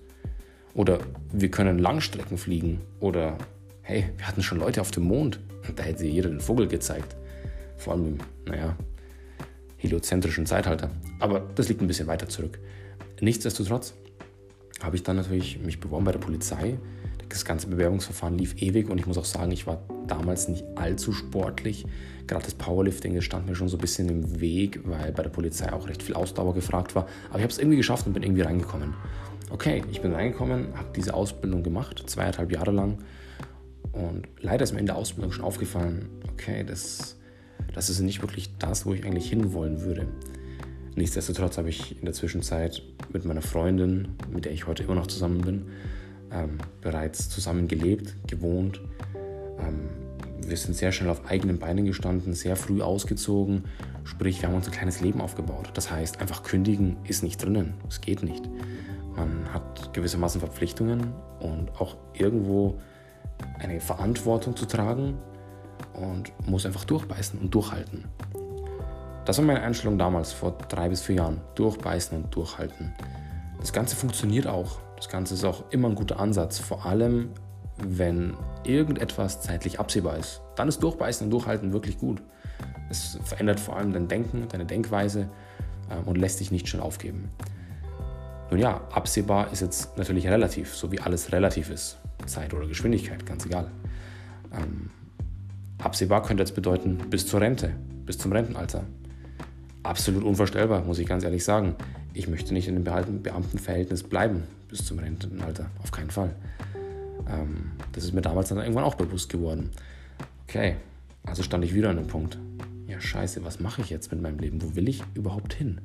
Oder 0.73 0.99
wir 1.31 1.49
können 1.49 1.79
Langstrecken 1.79 2.37
fliegen. 2.37 2.81
Oder 2.99 3.37
hey, 3.81 4.09
wir 4.17 4.27
hatten 4.27 4.43
schon 4.43 4.59
Leute 4.59 4.81
auf 4.81 4.91
dem 4.91 5.03
Mond. 5.03 5.39
Da 5.75 5.83
hätte 5.83 6.05
jeder 6.05 6.29
den 6.29 6.39
Vogel 6.39 6.67
gezeigt. 6.67 7.17
Vor 7.75 7.91
allem 7.91 8.05
im, 8.05 8.17
naja, 8.45 8.77
heliozentrischen 9.75 10.45
Zeitalter. 10.45 10.91
Aber 11.19 11.41
das 11.55 11.67
liegt 11.67 11.81
ein 11.81 11.87
bisschen 11.87 12.07
weiter 12.07 12.29
zurück. 12.29 12.57
Nichtsdestotrotz 13.19 13.93
habe 14.81 14.95
ich 14.95 15.03
dann 15.03 15.17
natürlich 15.17 15.59
mich 15.59 15.79
beworben 15.81 16.05
bei 16.05 16.13
der 16.13 16.19
Polizei. 16.19 16.77
Das 17.27 17.43
ganze 17.43 17.67
Bewerbungsverfahren 17.67 18.37
lief 18.37 18.61
ewig 18.61 18.89
und 18.89 18.97
ich 18.97 19.07
muss 19.07 19.17
auch 19.17 19.25
sagen, 19.25 19.51
ich 19.51 19.67
war 19.67 19.81
damals 20.07 20.47
nicht 20.47 20.65
allzu 20.75 21.13
sportlich. 21.13 21.85
Gerade 22.27 22.43
das 22.43 22.53
Powerlifting, 22.53 23.15
das 23.15 23.23
stand 23.23 23.47
mir 23.47 23.55
schon 23.55 23.69
so 23.69 23.77
ein 23.77 23.81
bisschen 23.81 24.09
im 24.09 24.41
Weg, 24.41 24.81
weil 24.83 25.11
bei 25.11 25.23
der 25.23 25.29
Polizei 25.29 25.71
auch 25.71 25.87
recht 25.87 26.03
viel 26.03 26.15
Ausdauer 26.15 26.53
gefragt 26.53 26.95
war. 26.95 27.07
Aber 27.29 27.37
ich 27.37 27.43
habe 27.43 27.51
es 27.51 27.57
irgendwie 27.57 27.77
geschafft 27.77 28.05
und 28.05 28.13
bin 28.13 28.23
irgendwie 28.23 28.41
reingekommen. 28.41 28.93
Okay, 29.49 29.83
ich 29.91 30.01
bin 30.01 30.13
reingekommen, 30.13 30.67
habe 30.75 30.89
diese 30.95 31.13
Ausbildung 31.13 31.63
gemacht, 31.63 32.03
zweieinhalb 32.05 32.51
Jahre 32.51 32.71
lang. 32.71 32.97
Und 33.93 34.27
leider 34.41 34.63
ist 34.63 34.73
mir 34.73 34.79
in 34.79 34.85
der 34.85 34.97
Ausbildung 34.97 35.31
schon 35.31 35.45
aufgefallen, 35.45 36.09
okay, 36.33 36.65
das, 36.65 37.15
das 37.73 37.89
ist 37.89 38.01
nicht 38.01 38.21
wirklich 38.21 38.57
das, 38.59 38.85
wo 38.85 38.93
ich 38.93 39.05
eigentlich 39.05 39.29
hinwollen 39.29 39.81
würde. 39.81 40.07
Nichtsdestotrotz 40.95 41.57
habe 41.57 41.69
ich 41.69 41.97
in 41.97 42.05
der 42.05 42.13
Zwischenzeit 42.13 42.81
mit 43.13 43.23
meiner 43.23 43.41
Freundin, 43.41 44.09
mit 44.33 44.45
der 44.45 44.51
ich 44.51 44.67
heute 44.67 44.83
immer 44.83 44.95
noch 44.95 45.07
zusammen 45.07 45.41
bin, 45.41 45.67
ähm, 46.31 46.57
bereits 46.81 47.29
zusammen 47.29 47.67
gelebt, 47.67 48.15
gewohnt. 48.27 48.81
Ähm, 49.59 49.89
wir 50.45 50.55
sind 50.55 50.75
sehr 50.75 50.91
schnell 50.91 51.09
auf 51.09 51.29
eigenen 51.29 51.59
Beinen 51.59 51.85
gestanden, 51.85 52.33
sehr 52.33 52.55
früh 52.55 52.81
ausgezogen. 52.81 53.65
Sprich, 54.03 54.41
wir 54.41 54.49
haben 54.49 54.55
uns 54.55 54.67
ein 54.67 54.73
kleines 54.73 55.01
Leben 55.01 55.19
aufgebaut. 55.19 55.71
Das 55.73 55.91
heißt, 55.91 56.21
einfach 56.21 56.43
kündigen 56.43 56.97
ist 57.03 57.23
nicht 57.23 57.43
drinnen. 57.43 57.73
Es 57.89 57.99
geht 57.99 58.23
nicht. 58.23 58.49
Man 59.15 59.51
hat 59.53 59.93
gewissermaßen 59.93 60.39
Verpflichtungen 60.39 61.13
und 61.39 61.69
auch 61.81 61.97
irgendwo 62.13 62.79
eine 63.59 63.79
Verantwortung 63.81 64.55
zu 64.55 64.65
tragen 64.65 65.17
und 65.93 66.31
muss 66.47 66.65
einfach 66.65 66.85
durchbeißen 66.85 67.39
und 67.39 67.53
durchhalten. 67.53 68.05
Das 69.25 69.37
war 69.39 69.45
meine 69.45 69.61
Einstellung 69.61 69.97
damals, 69.97 70.31
vor 70.31 70.57
drei 70.69 70.87
bis 70.87 71.01
vier 71.01 71.15
Jahren. 71.15 71.41
Durchbeißen 71.55 72.23
und 72.23 72.33
durchhalten. 72.33 72.93
Das 73.59 73.73
Ganze 73.73 73.95
funktioniert 73.95 74.47
auch. 74.47 74.79
Das 74.95 75.09
Ganze 75.09 75.33
ist 75.33 75.43
auch 75.43 75.65
immer 75.71 75.89
ein 75.89 75.95
guter 75.95 76.19
Ansatz. 76.19 76.59
Vor 76.59 76.85
allem, 76.85 77.31
wenn 77.83 78.35
irgendetwas 78.63 79.41
zeitlich 79.41 79.79
absehbar 79.79 80.17
ist. 80.17 80.41
Dann 80.55 80.67
ist 80.67 80.81
Durchbeißen 80.81 81.25
und 81.25 81.31
Durchhalten 81.31 81.73
wirklich 81.73 81.97
gut. 81.97 82.21
Es 82.89 83.19
verändert 83.23 83.59
vor 83.59 83.77
allem 83.77 83.93
dein 83.93 84.07
Denken, 84.07 84.47
deine 84.49 84.65
Denkweise 84.65 85.29
ähm, 85.91 86.03
und 86.05 86.17
lässt 86.17 86.39
dich 86.39 86.51
nicht 86.51 86.67
schnell 86.67 86.81
aufgeben. 86.81 87.29
Nun 88.49 88.59
ja, 88.59 88.81
absehbar 88.91 89.51
ist 89.51 89.61
jetzt 89.61 89.97
natürlich 89.97 90.27
relativ, 90.27 90.73
so 90.73 90.91
wie 90.91 90.99
alles 90.99 91.31
relativ 91.31 91.69
ist. 91.69 91.97
Zeit 92.25 92.53
oder 92.53 92.67
Geschwindigkeit, 92.67 93.25
ganz 93.25 93.45
egal. 93.45 93.69
Ähm, 94.53 94.89
absehbar 95.77 96.23
könnte 96.23 96.43
jetzt 96.43 96.55
bedeuten 96.55 96.97
bis 97.09 97.27
zur 97.27 97.41
Rente, 97.41 97.71
bis 98.05 98.17
zum 98.17 98.31
Rentenalter. 98.31 98.85
Absolut 99.83 100.23
unvorstellbar, 100.23 100.83
muss 100.83 100.99
ich 100.99 101.07
ganz 101.07 101.23
ehrlich 101.23 101.43
sagen. 101.43 101.75
Ich 102.13 102.27
möchte 102.27 102.53
nicht 102.53 102.67
in 102.67 102.75
dem 102.75 102.83
Beamtenverhältnis 102.83 104.03
bleiben 104.03 104.43
bis 104.69 104.85
zum 104.85 104.99
Rentenalter, 104.99 105.69
auf 105.83 105.91
keinen 105.91 106.09
Fall. 106.09 106.33
Ähm, 107.29 107.71
das 107.93 108.03
ist 108.03 108.13
mir 108.13 108.21
damals 108.21 108.49
dann 108.49 108.59
irgendwann 108.59 108.83
auch 108.83 108.95
bewusst 108.95 109.29
geworden. 109.29 109.71
Okay, 110.47 110.75
also 111.25 111.43
stand 111.43 111.63
ich 111.63 111.73
wieder 111.73 111.89
an 111.89 111.97
dem 111.97 112.07
Punkt. 112.07 112.37
Ja, 112.87 113.01
scheiße, 113.01 113.43
was 113.43 113.59
mache 113.59 113.81
ich 113.81 113.89
jetzt 113.89 114.11
mit 114.11 114.21
meinem 114.21 114.39
Leben? 114.39 114.61
Wo 114.61 114.75
will 114.75 114.87
ich 114.87 115.03
überhaupt 115.13 115.53
hin? 115.53 115.81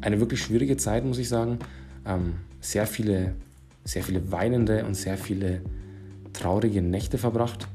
Eine 0.00 0.20
wirklich 0.20 0.42
schwierige 0.42 0.76
Zeit, 0.76 1.04
muss 1.04 1.18
ich 1.18 1.28
sagen. 1.28 1.58
Ähm, 2.06 2.34
sehr, 2.60 2.86
viele, 2.86 3.34
sehr 3.84 4.02
viele 4.02 4.30
weinende 4.30 4.84
und 4.84 4.94
sehr 4.94 5.16
viele 5.16 5.62
traurige 6.32 6.82
Nächte 6.82 7.18
verbracht. 7.18 7.68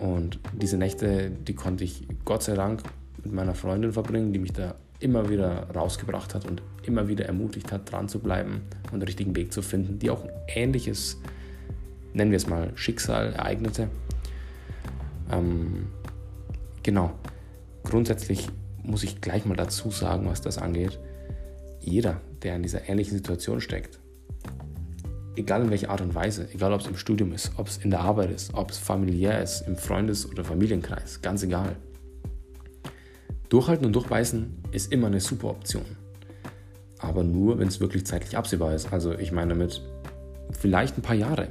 Und 0.00 0.40
diese 0.52 0.76
Nächte, 0.76 1.30
die 1.30 1.54
konnte 1.54 1.84
ich 1.84 2.06
Gott 2.24 2.42
sei 2.42 2.54
Dank 2.54 2.82
mit 3.22 3.32
meiner 3.32 3.54
Freundin 3.54 3.92
verbringen, 3.92 4.32
die 4.32 4.38
mich 4.38 4.52
da 4.52 4.74
immer 4.98 5.28
wieder 5.28 5.68
rausgebracht 5.74 6.34
hat 6.34 6.46
und 6.46 6.62
immer 6.84 7.08
wieder 7.08 7.26
ermutigt 7.26 7.70
hat, 7.72 7.90
dran 7.90 8.08
zu 8.08 8.18
bleiben 8.18 8.62
und 8.92 9.00
den 9.00 9.02
richtigen 9.02 9.36
Weg 9.36 9.52
zu 9.52 9.62
finden, 9.62 9.98
die 9.98 10.10
auch 10.10 10.24
ein 10.24 10.30
ähnliches 10.48 11.20
nennen 12.14 12.30
wir 12.30 12.36
es 12.36 12.46
mal, 12.46 12.72
Schicksal 12.74 13.32
ereignete. 13.32 13.88
Ähm, 15.30 15.88
genau. 16.82 17.12
Grundsätzlich 17.84 18.48
muss 18.82 19.02
ich 19.02 19.20
gleich 19.20 19.44
mal 19.44 19.56
dazu 19.56 19.90
sagen, 19.90 20.26
was 20.26 20.40
das 20.40 20.58
angeht. 20.58 20.98
Jeder, 21.80 22.20
der 22.42 22.56
in 22.56 22.62
dieser 22.62 22.88
ähnlichen 22.88 23.16
Situation 23.16 23.60
steckt, 23.60 23.98
egal 25.36 25.62
in 25.62 25.70
welcher 25.70 25.90
Art 25.90 26.00
und 26.00 26.14
Weise, 26.14 26.48
egal 26.52 26.72
ob 26.72 26.80
es 26.80 26.86
im 26.86 26.96
Studium 26.96 27.32
ist, 27.32 27.52
ob 27.56 27.68
es 27.68 27.78
in 27.78 27.90
der 27.90 28.00
Arbeit 28.00 28.30
ist, 28.30 28.54
ob 28.54 28.70
es 28.70 28.78
familiär 28.78 29.42
ist, 29.42 29.62
im 29.62 29.76
Freundes- 29.76 30.28
oder 30.28 30.44
Familienkreis, 30.44 31.22
ganz 31.22 31.42
egal. 31.42 31.76
Durchhalten 33.48 33.86
und 33.86 33.92
durchbeißen 33.92 34.62
ist 34.72 34.92
immer 34.92 35.08
eine 35.08 35.20
super 35.20 35.50
Option. 35.50 35.84
Aber 36.98 37.24
nur, 37.24 37.58
wenn 37.58 37.68
es 37.68 37.80
wirklich 37.80 38.06
zeitlich 38.06 38.36
absehbar 38.36 38.74
ist. 38.74 38.92
Also 38.92 39.12
ich 39.12 39.32
meine 39.32 39.54
damit 39.54 39.82
vielleicht 40.52 40.96
ein 40.96 41.02
paar 41.02 41.16
Jahre, 41.16 41.48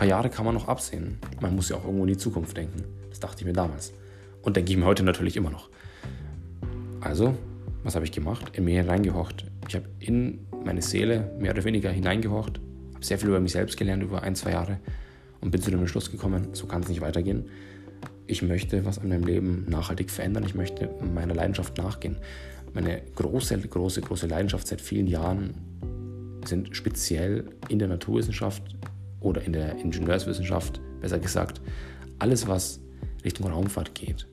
paar 0.00 0.08
Jahre 0.08 0.30
kann 0.30 0.46
man 0.46 0.54
noch 0.54 0.66
absehen. 0.66 1.18
Man 1.42 1.54
muss 1.54 1.68
ja 1.68 1.76
auch 1.76 1.84
irgendwo 1.84 2.04
in 2.04 2.08
die 2.08 2.16
Zukunft 2.16 2.56
denken. 2.56 2.84
Das 3.10 3.20
dachte 3.20 3.40
ich 3.40 3.44
mir 3.44 3.52
damals. 3.52 3.92
Und 4.40 4.56
denke 4.56 4.72
ich 4.72 4.78
mir 4.78 4.86
heute 4.86 5.02
natürlich 5.02 5.36
immer 5.36 5.50
noch. 5.50 5.68
Also, 7.02 7.34
was 7.84 7.96
habe 7.96 8.06
ich 8.06 8.10
gemacht? 8.10 8.56
In 8.56 8.64
mir 8.64 8.80
hineingehocht. 8.80 9.44
Ich 9.68 9.74
habe 9.74 9.84
in 9.98 10.46
meine 10.64 10.80
Seele 10.80 11.30
mehr 11.38 11.52
oder 11.52 11.64
weniger 11.64 11.90
hineingehorcht, 11.90 12.60
habe 12.94 13.04
sehr 13.04 13.18
viel 13.18 13.28
über 13.28 13.40
mich 13.40 13.52
selbst 13.52 13.76
gelernt 13.76 14.02
über 14.02 14.22
ein, 14.22 14.34
zwei 14.34 14.52
Jahre 14.52 14.78
und 15.42 15.50
bin 15.50 15.60
zu 15.60 15.70
dem 15.70 15.86
Schluss 15.86 16.10
gekommen, 16.10 16.48
so 16.54 16.64
kann 16.64 16.82
es 16.82 16.88
nicht 16.88 17.02
weitergehen. 17.02 17.50
Ich 18.26 18.40
möchte 18.40 18.86
was 18.86 18.98
an 18.98 19.10
meinem 19.10 19.24
Leben 19.24 19.66
nachhaltig 19.68 20.10
verändern. 20.10 20.44
Ich 20.46 20.54
möchte 20.54 20.88
meiner 21.14 21.34
Leidenschaft 21.34 21.76
nachgehen. 21.76 22.16
Meine 22.72 23.02
große, 23.16 23.58
große, 23.58 24.00
große 24.00 24.28
Leidenschaft 24.28 24.66
seit 24.66 24.80
vielen 24.80 25.08
Jahren 25.08 25.52
sind 26.46 26.74
speziell 26.74 27.50
in 27.68 27.78
der 27.78 27.88
Naturwissenschaft 27.88 28.62
oder 29.20 29.42
in 29.42 29.52
der 29.52 29.76
Ingenieurswissenschaft, 29.76 30.80
besser 31.00 31.18
gesagt, 31.18 31.60
alles, 32.18 32.46
was 32.48 32.80
Richtung 33.24 33.50
Raumfahrt 33.50 33.94
geht. 33.94 34.26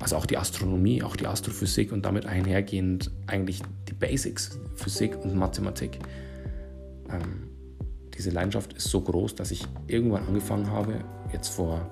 Also 0.00 0.16
auch 0.16 0.26
die 0.26 0.38
Astronomie, 0.38 1.02
auch 1.02 1.16
die 1.16 1.26
Astrophysik 1.26 1.92
und 1.92 2.04
damit 2.04 2.24
einhergehend 2.26 3.10
eigentlich 3.26 3.62
die 3.88 3.94
Basics, 3.94 4.58
Physik 4.76 5.16
und 5.24 5.34
Mathematik. 5.34 5.98
Ähm, 7.10 7.48
diese 8.16 8.30
Leidenschaft 8.30 8.72
ist 8.74 8.88
so 8.88 9.00
groß, 9.00 9.34
dass 9.34 9.50
ich 9.50 9.64
irgendwann 9.86 10.26
angefangen 10.26 10.70
habe, 10.70 11.04
jetzt 11.32 11.48
vor, 11.48 11.90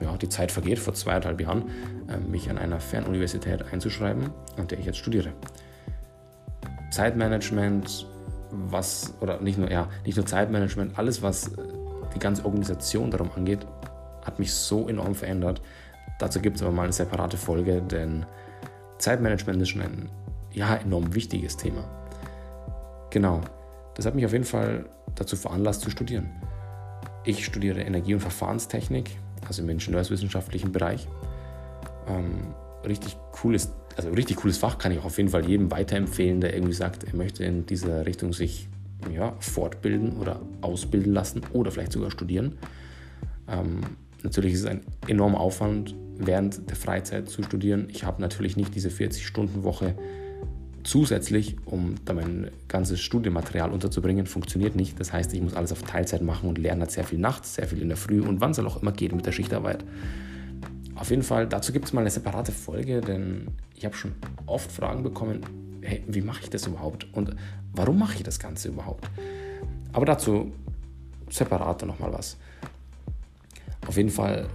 ja, 0.00 0.16
die 0.16 0.28
Zeit 0.28 0.52
vergeht, 0.52 0.78
vor 0.78 0.94
zweieinhalb 0.94 1.40
Jahren, 1.40 1.64
äh, 2.08 2.18
mich 2.18 2.50
an 2.50 2.58
einer 2.58 2.80
Fernuniversität 2.80 3.62
einzuschreiben, 3.72 4.30
an 4.56 4.68
der 4.68 4.78
ich 4.78 4.86
jetzt 4.86 4.98
studiere. 4.98 5.32
Zeitmanagement, 6.90 8.06
was, 8.50 9.14
oder 9.20 9.40
nicht 9.40 9.58
nur, 9.58 9.70
ja, 9.70 9.88
nicht 10.04 10.16
nur 10.16 10.26
Zeitmanagement, 10.26 10.98
alles, 10.98 11.22
was 11.22 11.48
äh, 11.48 11.62
die 12.14 12.18
ganze 12.18 12.44
Organisation 12.44 13.10
darum 13.10 13.30
angeht, 13.36 13.66
hat 14.24 14.38
mich 14.38 14.52
so 14.52 14.88
enorm 14.88 15.14
verändert. 15.14 15.62
Dazu 16.18 16.40
gibt 16.40 16.56
es 16.56 16.62
aber 16.62 16.72
mal 16.72 16.84
eine 16.84 16.92
separate 16.92 17.36
Folge, 17.36 17.80
denn 17.80 18.26
Zeitmanagement 18.98 19.62
ist 19.62 19.70
schon 19.70 19.82
ein 19.82 20.10
ja, 20.52 20.76
enorm 20.76 21.14
wichtiges 21.14 21.56
Thema. 21.56 21.84
Genau, 23.10 23.40
das 23.94 24.06
hat 24.06 24.14
mich 24.14 24.26
auf 24.26 24.32
jeden 24.32 24.44
Fall 24.44 24.84
dazu 25.14 25.36
veranlasst 25.36 25.80
zu 25.82 25.90
studieren. 25.90 26.30
Ich 27.24 27.44
studiere 27.44 27.80
Energie- 27.80 28.14
und 28.14 28.20
Verfahrenstechnik, 28.20 29.18
also 29.46 29.62
im 29.62 29.68
ingenieurswissenschaftlichen 29.68 30.72
Bereich. 30.72 31.08
Ähm, 32.06 32.54
richtig 32.84 33.16
cooles 33.32 33.72
also 34.00 34.14
richtig 34.14 34.36
cooles 34.36 34.56
Fach 34.56 34.78
kann 34.78 34.92
ich 34.92 34.98
auch 34.98 35.04
auf 35.04 35.18
jeden 35.18 35.28
Fall 35.28 35.46
jedem 35.46 35.70
weiterempfehlen, 35.70 36.40
der 36.40 36.54
irgendwie 36.54 36.72
sagt, 36.72 37.04
er 37.04 37.14
möchte 37.14 37.44
in 37.44 37.66
dieser 37.66 38.06
Richtung 38.06 38.32
sich 38.32 38.68
ja, 39.12 39.34
fortbilden 39.40 40.16
oder 40.16 40.40
ausbilden 40.62 41.12
lassen 41.12 41.42
oder 41.52 41.70
vielleicht 41.70 41.92
sogar 41.92 42.10
studieren. 42.10 42.58
Ähm, 43.48 43.80
natürlich 44.22 44.54
ist 44.54 44.60
es 44.60 44.66
ein 44.66 44.80
enormer 45.06 45.40
Aufwand, 45.40 45.94
während 46.16 46.68
der 46.68 46.76
Freizeit 46.76 47.28
zu 47.28 47.42
studieren. 47.42 47.88
Ich 47.90 48.04
habe 48.04 48.20
natürlich 48.20 48.56
nicht 48.56 48.74
diese 48.74 48.88
40-Stunden-Woche 48.88 49.94
zusätzlich, 50.82 51.56
um 51.66 51.96
da 52.06 52.14
mein 52.14 52.50
ganzes 52.68 53.00
Studienmaterial 53.00 53.70
unterzubringen. 53.70 54.26
Funktioniert 54.26 54.76
nicht. 54.76 54.98
Das 54.98 55.12
heißt, 55.12 55.34
ich 55.34 55.42
muss 55.42 55.54
alles 55.54 55.72
auf 55.72 55.82
Teilzeit 55.82 56.22
machen 56.22 56.48
und 56.48 56.56
lerne 56.56 56.82
halt 56.82 56.90
sehr 56.90 57.04
viel 57.04 57.18
nachts, 57.18 57.54
sehr 57.54 57.66
viel 57.66 57.82
in 57.82 57.88
der 57.88 57.98
Früh 57.98 58.22
und 58.22 58.40
wann 58.40 58.52
es 58.52 58.58
auch 58.58 58.80
immer 58.80 58.92
geht 58.92 59.14
mit 59.14 59.26
der 59.26 59.32
Schichtarbeit. 59.32 59.84
Auf 61.00 61.08
jeden 61.08 61.22
Fall, 61.22 61.46
dazu 61.46 61.72
gibt 61.72 61.86
es 61.86 61.94
mal 61.94 62.02
eine 62.02 62.10
separate 62.10 62.52
Folge, 62.52 63.00
denn 63.00 63.48
ich 63.74 63.86
habe 63.86 63.96
schon 63.96 64.14
oft 64.44 64.70
Fragen 64.70 65.02
bekommen, 65.02 65.40
hey, 65.80 66.04
wie 66.06 66.20
mache 66.20 66.42
ich 66.42 66.50
das 66.50 66.66
überhaupt 66.66 67.06
und 67.14 67.34
warum 67.72 67.98
mache 67.98 68.16
ich 68.16 68.22
das 68.22 68.38
Ganze 68.38 68.68
überhaupt? 68.68 69.10
Aber 69.94 70.04
dazu 70.04 70.52
separat 71.30 71.86
nochmal 71.86 72.12
was. 72.12 72.36
Auf 73.86 73.96
jeden 73.96 74.10
Fall 74.10 74.46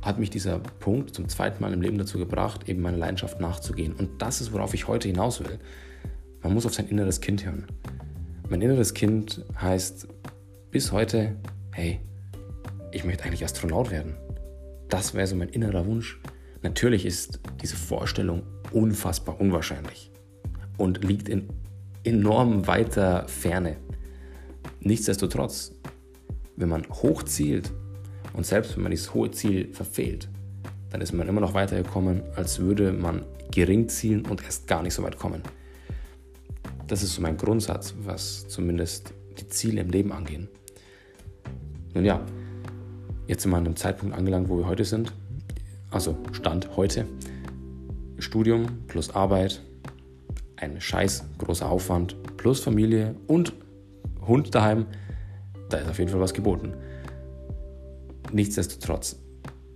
hat 0.00 0.20
mich 0.20 0.30
dieser 0.30 0.60
Punkt 0.60 1.12
zum 1.12 1.28
zweiten 1.28 1.60
Mal 1.60 1.72
im 1.72 1.82
Leben 1.82 1.98
dazu 1.98 2.18
gebracht, 2.18 2.68
eben 2.68 2.80
meiner 2.80 2.98
Leidenschaft 2.98 3.40
nachzugehen. 3.40 3.94
Und 3.94 4.22
das 4.22 4.40
ist, 4.40 4.52
worauf 4.52 4.74
ich 4.74 4.86
heute 4.86 5.08
hinaus 5.08 5.40
will. 5.40 5.58
Man 6.42 6.54
muss 6.54 6.66
auf 6.66 6.74
sein 6.74 6.86
inneres 6.86 7.20
Kind 7.20 7.44
hören. 7.44 7.66
Mein 8.48 8.62
inneres 8.62 8.94
Kind 8.94 9.44
heißt 9.60 10.06
bis 10.70 10.92
heute, 10.92 11.34
hey, 11.72 11.98
ich 12.92 13.02
möchte 13.02 13.24
eigentlich 13.24 13.44
Astronaut 13.44 13.90
werden. 13.90 14.14
Das 14.92 15.14
wäre 15.14 15.26
so 15.26 15.36
mein 15.36 15.48
innerer 15.48 15.86
Wunsch. 15.86 16.20
Natürlich 16.60 17.06
ist 17.06 17.40
diese 17.62 17.76
Vorstellung 17.76 18.42
unfassbar 18.72 19.40
unwahrscheinlich 19.40 20.10
und 20.76 21.02
liegt 21.02 21.30
in 21.30 21.48
enorm 22.04 22.66
weiter 22.66 23.26
Ferne. 23.26 23.78
Nichtsdestotrotz, 24.80 25.72
wenn 26.56 26.68
man 26.68 26.86
hoch 26.90 27.22
zielt 27.22 27.72
und 28.34 28.44
selbst 28.44 28.76
wenn 28.76 28.82
man 28.82 28.90
dieses 28.90 29.14
hohe 29.14 29.30
Ziel 29.30 29.72
verfehlt, 29.72 30.28
dann 30.90 31.00
ist 31.00 31.14
man 31.14 31.26
immer 31.26 31.40
noch 31.40 31.54
weitergekommen, 31.54 32.22
als 32.36 32.58
würde 32.58 32.92
man 32.92 33.24
gering 33.50 33.88
zielen 33.88 34.26
und 34.26 34.44
erst 34.44 34.66
gar 34.66 34.82
nicht 34.82 34.92
so 34.92 35.02
weit 35.02 35.16
kommen. 35.16 35.42
Das 36.86 37.02
ist 37.02 37.14
so 37.14 37.22
mein 37.22 37.38
Grundsatz, 37.38 37.94
was 38.04 38.46
zumindest 38.46 39.14
die 39.38 39.48
Ziele 39.48 39.80
im 39.80 39.88
Leben 39.88 40.12
angehen. 40.12 40.50
Nun 41.94 42.04
ja, 42.04 42.22
Jetzt 43.32 43.44
sind 43.44 43.52
wir 43.52 43.56
an 43.56 43.64
einem 43.64 43.76
Zeitpunkt 43.76 44.14
angelangt, 44.14 44.50
wo 44.50 44.58
wir 44.58 44.66
heute 44.66 44.84
sind. 44.84 45.10
Also 45.90 46.18
Stand 46.32 46.76
heute. 46.76 47.06
Studium 48.18 48.66
plus 48.88 49.08
Arbeit 49.08 49.62
ein 50.56 50.78
scheiß 50.78 51.24
großer 51.38 51.66
Aufwand 51.66 52.14
plus 52.36 52.60
Familie 52.60 53.14
und 53.28 53.54
Hund 54.26 54.54
daheim, 54.54 54.84
da 55.70 55.78
ist 55.78 55.88
auf 55.88 55.98
jeden 55.98 56.10
Fall 56.10 56.20
was 56.20 56.34
geboten. 56.34 56.74
Nichtsdestotrotz 58.32 59.16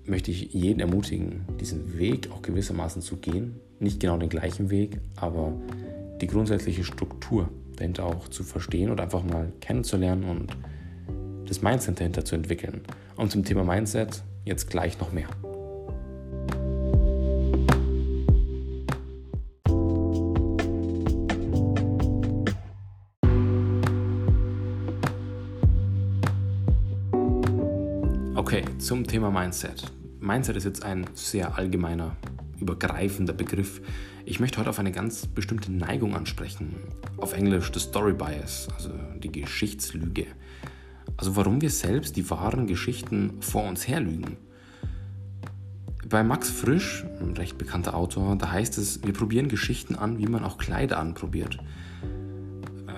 möchte 0.05 0.31
ich 0.33 0.53
jeden 0.53 0.81
ermutigen, 0.81 1.47
diesen 1.59 1.99
Weg 1.99 2.31
auch 2.33 2.43
gewissermaßen 2.43 3.01
zu 3.01 3.17
gehen. 3.17 3.59
Nicht 3.81 4.01
genau 4.01 4.19
den 4.19 4.29
gleichen 4.29 4.69
Weg, 4.69 5.01
aber 5.17 5.55
die 6.21 6.27
grundsätzliche 6.27 6.85
Struktur 6.85 7.49
dahinter 7.77 8.05
auch 8.05 8.29
zu 8.29 8.45
verstehen 8.45 8.91
und 8.91 9.01
einfach 9.01 9.25
mal 9.25 9.51
kennenzulernen 9.63 10.25
und 10.25 10.55
das 11.47 11.63
Mindset 11.63 12.01
dahinter 12.01 12.25
zu 12.25 12.35
entwickeln. 12.35 12.83
Und 13.17 13.31
zum 13.31 13.45
Thema 13.45 13.65
Mindset 13.65 14.23
jetzt 14.45 14.69
gleich 14.69 14.99
noch 14.99 15.13
mehr. 15.13 15.29
Okay, 28.35 28.65
zum 28.79 29.07
Thema 29.07 29.31
Mindset. 29.31 29.93
Mindset 30.21 30.57
ist 30.57 30.65
jetzt 30.65 30.85
ein 30.85 31.07
sehr 31.15 31.57
allgemeiner, 31.57 32.17
übergreifender 32.61 33.33
Begriff. 33.33 33.81
Ich 34.25 34.41
möchte 34.41 34.59
heute 34.59 34.71
auf 34.71 34.79
eine 34.79 34.93
ganz 34.93 35.27
bestimmte 35.27 35.73
Neigung 35.73 36.15
ansprechen. 36.15 36.77
Auf 37.17 37.33
Englisch 37.33 37.71
the 37.73 37.81
Story 37.81 38.13
Bias, 38.13 38.69
also 38.75 38.91
die 39.19 39.33
Geschichtslüge. 39.33 40.27
Also 41.17 41.37
warum 41.37 41.61
wir 41.61 41.71
selbst 41.71 42.17
die 42.17 42.29
wahren 42.31 42.67
Geschichten 42.67 43.41
vor 43.41 43.65
uns 43.65 43.89
herlügen. 43.89 44.37
Bei 46.09 46.23
Max 46.23 46.51
Frisch, 46.51 47.05
ein 47.21 47.33
recht 47.37 47.59
bekannter 47.59 47.95
Autor, 47.95 48.37
da 48.37 48.53
heißt 48.53 48.79
es, 48.79 49.03
wir 49.03 49.13
probieren 49.13 49.49
Geschichten 49.49 49.97
an, 49.97 50.19
wie 50.19 50.27
man 50.27 50.45
auch 50.45 50.57
Kleider 50.57 50.99
anprobiert. 50.99 51.59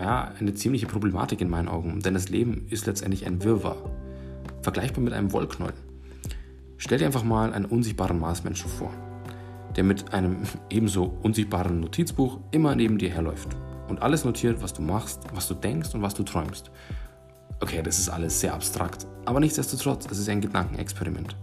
Ja, 0.00 0.32
eine 0.38 0.54
ziemliche 0.54 0.86
Problematik 0.86 1.40
in 1.40 1.48
meinen 1.48 1.68
Augen, 1.68 2.00
denn 2.00 2.14
das 2.14 2.28
Leben 2.28 2.66
ist 2.68 2.86
letztendlich 2.86 3.26
ein 3.26 3.42
Wirrwarr. 3.42 3.90
Vergleichbar 4.62 5.02
mit 5.02 5.12
einem 5.12 5.32
Wollknäuel. 5.32 5.72
Stell 6.76 6.98
dir 6.98 7.06
einfach 7.06 7.24
mal 7.24 7.52
einen 7.52 7.64
unsichtbaren 7.64 8.20
Marsmenschen 8.20 8.70
vor, 8.70 8.92
der 9.74 9.84
mit 9.84 10.12
einem 10.12 10.42
ebenso 10.70 11.04
unsichtbaren 11.22 11.80
Notizbuch 11.80 12.40
immer 12.50 12.74
neben 12.74 12.98
dir 12.98 13.10
herläuft 13.10 13.56
und 13.88 14.02
alles 14.02 14.24
notiert, 14.24 14.62
was 14.62 14.74
du 14.74 14.82
machst, 14.82 15.22
was 15.34 15.48
du 15.48 15.54
denkst 15.54 15.94
und 15.94 16.02
was 16.02 16.14
du 16.14 16.24
träumst. 16.24 16.70
Okay, 17.60 17.82
das 17.82 17.98
ist 17.98 18.08
alles 18.08 18.38
sehr 18.38 18.54
abstrakt, 18.54 19.06
aber 19.24 19.40
nichtsdestotrotz, 19.40 20.06
es 20.10 20.18
ist 20.18 20.28
ein 20.28 20.40
Gedankenexperiment. 20.40 21.36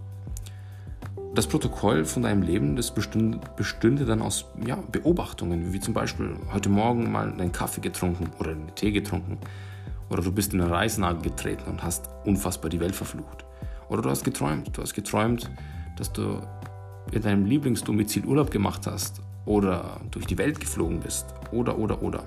Das 1.33 1.47
Protokoll 1.47 2.05
von 2.05 2.23
deinem 2.23 2.41
Leben, 2.41 2.77
das 2.77 2.93
bestünde, 2.93 3.41
bestünde 3.57 4.05
dann 4.05 4.21
aus 4.21 4.45
ja, 4.65 4.77
Beobachtungen, 4.89 5.73
wie 5.73 5.81
zum 5.81 5.93
Beispiel 5.93 6.37
heute 6.53 6.69
Morgen 6.69 7.11
mal 7.11 7.29
einen 7.29 7.51
Kaffee 7.51 7.81
getrunken 7.81 8.31
oder 8.39 8.51
einen 8.51 8.73
Tee 8.75 8.93
getrunken. 8.93 9.37
Oder 10.09 10.21
du 10.21 10.31
bist 10.31 10.53
in 10.53 10.61
eine 10.61 10.71
Reisnagel 10.71 11.21
getreten 11.21 11.69
und 11.69 11.83
hast 11.83 12.09
unfassbar 12.23 12.69
die 12.69 12.79
Welt 12.79 12.95
verflucht. 12.95 13.43
Oder 13.89 14.01
du 14.01 14.09
hast 14.09 14.23
geträumt. 14.23 14.77
Du 14.77 14.81
hast 14.81 14.93
geträumt, 14.93 15.51
dass 15.97 16.13
du 16.13 16.41
in 17.11 17.21
deinem 17.21 17.45
Lieblingsdomizil 17.45 18.25
Urlaub 18.25 18.49
gemacht 18.49 18.87
hast. 18.87 19.19
Oder 19.45 19.99
durch 20.11 20.25
die 20.27 20.37
Welt 20.37 20.61
geflogen 20.61 21.01
bist. 21.01 21.25
Oder, 21.51 21.77
oder, 21.77 22.01
oder. 22.01 22.23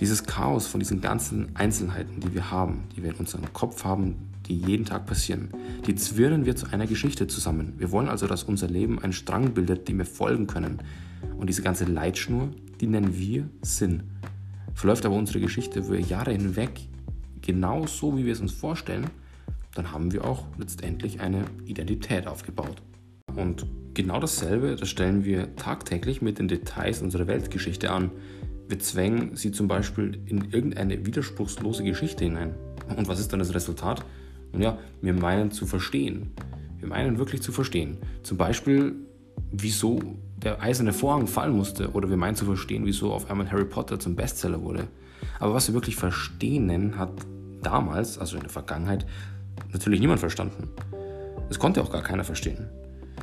Dieses 0.00 0.24
Chaos 0.24 0.66
von 0.66 0.80
diesen 0.80 1.00
ganzen 1.00 1.56
Einzelheiten, 1.56 2.20
die 2.20 2.34
wir 2.34 2.50
haben, 2.50 2.84
die 2.94 3.02
wir 3.02 3.10
in 3.10 3.16
unserem 3.16 3.52
Kopf 3.52 3.84
haben, 3.84 4.16
die 4.46 4.56
jeden 4.56 4.84
Tag 4.84 5.06
passieren, 5.06 5.50
die 5.86 5.94
zwirren 5.94 6.44
wir 6.44 6.54
zu 6.54 6.66
einer 6.70 6.86
Geschichte 6.86 7.26
zusammen. 7.26 7.74
Wir 7.78 7.90
wollen 7.90 8.08
also, 8.08 8.26
dass 8.26 8.44
unser 8.44 8.68
Leben 8.68 8.98
einen 8.98 9.12
Strang 9.12 9.54
bildet, 9.54 9.88
dem 9.88 9.98
wir 9.98 10.06
folgen 10.06 10.46
können. 10.46 10.78
Und 11.38 11.48
diese 11.48 11.62
ganze 11.62 11.84
Leitschnur, 11.84 12.50
die 12.80 12.86
nennen 12.86 13.18
wir 13.18 13.48
Sinn. 13.62 14.02
Verläuft 14.74 15.06
aber 15.06 15.16
unsere 15.16 15.40
Geschichte 15.40 15.80
über 15.80 15.98
Jahre 15.98 16.32
hinweg 16.32 16.72
genau 17.40 17.86
so, 17.86 18.16
wie 18.18 18.26
wir 18.26 18.32
es 18.32 18.40
uns 18.40 18.52
vorstellen, 18.52 19.06
dann 19.74 19.92
haben 19.92 20.12
wir 20.12 20.24
auch 20.24 20.44
letztendlich 20.58 21.20
eine 21.20 21.44
Identität 21.64 22.26
aufgebaut. 22.26 22.82
Und 23.34 23.66
genau 23.94 24.20
dasselbe, 24.20 24.76
das 24.76 24.88
stellen 24.88 25.24
wir 25.24 25.54
tagtäglich 25.56 26.22
mit 26.22 26.38
den 26.38 26.48
Details 26.48 27.02
unserer 27.02 27.26
Weltgeschichte 27.26 27.90
an. 27.90 28.10
Wir 28.68 28.78
zwängen 28.78 29.36
sie 29.36 29.52
zum 29.52 29.68
Beispiel 29.68 30.20
in 30.26 30.50
irgendeine 30.50 31.06
widerspruchslose 31.06 31.84
Geschichte 31.84 32.24
hinein. 32.24 32.54
Und 32.96 33.08
was 33.08 33.20
ist 33.20 33.32
dann 33.32 33.38
das 33.38 33.54
Resultat? 33.54 34.04
Nun 34.52 34.62
ja, 34.62 34.78
wir 35.00 35.12
meinen 35.12 35.50
zu 35.50 35.66
verstehen. 35.66 36.32
Wir 36.78 36.88
meinen 36.88 37.18
wirklich 37.18 37.42
zu 37.42 37.52
verstehen. 37.52 37.98
Zum 38.22 38.36
Beispiel, 38.38 38.94
wieso 39.52 40.00
der 40.36 40.60
eiserne 40.62 40.92
Vorhang 40.92 41.26
fallen 41.26 41.56
musste 41.56 41.90
oder 41.92 42.10
wir 42.10 42.16
meinen 42.16 42.36
zu 42.36 42.44
verstehen, 42.44 42.84
wieso 42.86 43.12
auf 43.12 43.30
einmal 43.30 43.50
Harry 43.50 43.64
Potter 43.64 43.98
zum 43.98 44.16
Bestseller 44.16 44.62
wurde. 44.62 44.88
Aber 45.38 45.54
was 45.54 45.68
wir 45.68 45.74
wirklich 45.74 45.96
verstehen, 45.96 46.98
hat 46.98 47.12
damals, 47.62 48.18
also 48.18 48.36
in 48.36 48.42
der 48.42 48.50
Vergangenheit, 48.50 49.06
natürlich 49.72 50.00
niemand 50.00 50.20
verstanden. 50.20 50.68
Es 51.48 51.58
konnte 51.58 51.82
auch 51.82 51.92
gar 51.92 52.02
keiner 52.02 52.24
verstehen. 52.24 52.68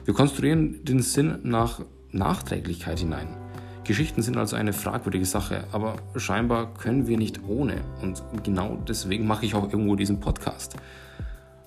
Wir 0.06 0.14
konstruieren 0.14 0.84
den 0.84 1.02
Sinn 1.02 1.40
nach 1.44 1.82
Nachträglichkeit 2.12 3.00
hinein. 3.00 3.43
Geschichten 3.84 4.22
sind 4.22 4.38
also 4.38 4.56
eine 4.56 4.72
fragwürdige 4.72 5.26
Sache, 5.26 5.66
aber 5.74 5.98
scheinbar 6.16 6.74
können 6.74 7.06
wir 7.06 7.18
nicht 7.18 7.44
ohne. 7.48 7.82
Und 8.02 8.24
genau 8.44 8.78
deswegen 8.88 9.28
mache 9.28 9.46
ich 9.46 9.56
auch 9.56 9.64
irgendwo 9.64 9.96
diesen 9.96 10.22
Podcast. 10.22 10.78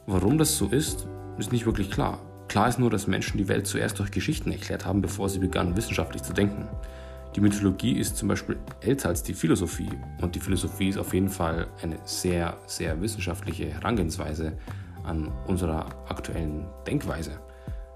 Warum 0.07 0.39
das 0.39 0.57
so 0.57 0.67
ist, 0.69 1.07
ist 1.37 1.53
nicht 1.53 1.67
wirklich 1.67 1.91
klar. 1.91 2.21
Klar 2.49 2.69
ist 2.69 2.79
nur, 2.79 2.91
dass 2.91 3.07
Menschen 3.07 3.37
die 3.37 3.49
Welt 3.49 3.67
zuerst 3.67 3.99
durch 3.99 4.11
Geschichten 4.11 4.51
erklärt 4.51 4.87
haben, 4.87 5.03
bevor 5.03 5.29
sie 5.29 5.39
begannen, 5.39 5.77
wissenschaftlich 5.77 6.23
zu 6.23 6.33
denken. 6.33 6.69
Die 7.35 7.41
Mythologie 7.41 7.99
ist 7.99 8.17
zum 8.17 8.29
Beispiel 8.29 8.57
älter 8.81 9.11
als 9.11 9.23
die 9.23 9.35
Philosophie 9.35 9.91
und 10.23 10.35
die 10.35 10.41
Philosophie 10.41 10.89
ist 10.89 10.97
auf 10.97 11.13
jeden 11.13 11.29
Fall 11.29 11.67
eine 11.83 11.99
sehr, 12.05 12.57
sehr 12.67 12.99
wissenschaftliche 13.03 13.67
Herangehensweise 13.67 14.57
an 15.05 15.31
unserer 15.47 15.87
aktuellen 16.09 16.65
Denkweise. 16.87 17.33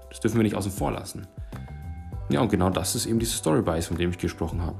Das 0.09 0.19
dürfen 0.19 0.37
wir 0.37 0.43
nicht 0.43 0.55
außen 0.55 0.71
vor 0.71 0.91
lassen. 0.91 1.25
Ja, 2.31 2.39
und 2.39 2.49
genau 2.49 2.69
das 2.69 2.95
ist 2.95 3.07
eben 3.07 3.19
diese 3.19 3.35
Story 3.35 3.61
Bias, 3.61 3.87
von 3.87 3.97
dem 3.97 4.09
ich 4.09 4.17
gesprochen 4.17 4.61
habe. 4.61 4.77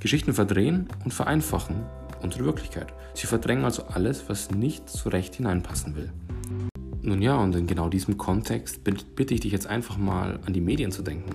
Geschichten 0.00 0.32
verdrehen 0.32 0.88
und 1.04 1.12
vereinfachen 1.12 1.84
unsere 2.22 2.44
Wirklichkeit. 2.44 2.94
Sie 3.14 3.26
verdrängen 3.26 3.64
also 3.64 3.84
alles, 3.84 4.28
was 4.28 4.50
nicht 4.50 4.88
so 4.88 5.10
recht 5.10 5.34
hineinpassen 5.34 5.96
will. 5.96 6.10
Nun 7.02 7.20
ja, 7.20 7.36
und 7.36 7.54
in 7.54 7.66
genau 7.66 7.90
diesem 7.90 8.16
Kontext 8.16 8.82
bitte 8.84 9.34
ich 9.34 9.40
dich 9.40 9.52
jetzt 9.52 9.66
einfach 9.66 9.98
mal 9.98 10.38
an 10.46 10.52
die 10.52 10.62
Medien 10.62 10.90
zu 10.90 11.02
denken. 11.02 11.30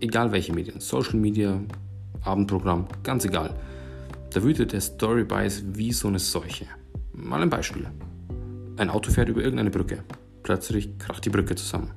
Egal 0.00 0.32
welche 0.32 0.52
Medien, 0.52 0.80
Social 0.80 1.18
Media, 1.18 1.60
Abendprogramm, 2.22 2.86
ganz 3.02 3.24
egal. 3.24 3.54
Da 4.32 4.42
wütet 4.42 4.72
der 4.72 4.80
Story 4.80 5.24
Bias 5.24 5.62
wie 5.72 5.92
so 5.92 6.08
eine 6.08 6.18
Seuche. 6.18 6.66
Mal 7.12 7.42
ein 7.42 7.50
Beispiel. 7.50 7.86
Ein 8.76 8.90
Auto 8.90 9.10
fährt 9.10 9.28
über 9.28 9.40
irgendeine 9.40 9.70
Brücke. 9.70 10.02
Plötzlich 10.42 10.98
kracht 10.98 11.24
die 11.24 11.30
Brücke 11.30 11.54
zusammen. 11.54 11.92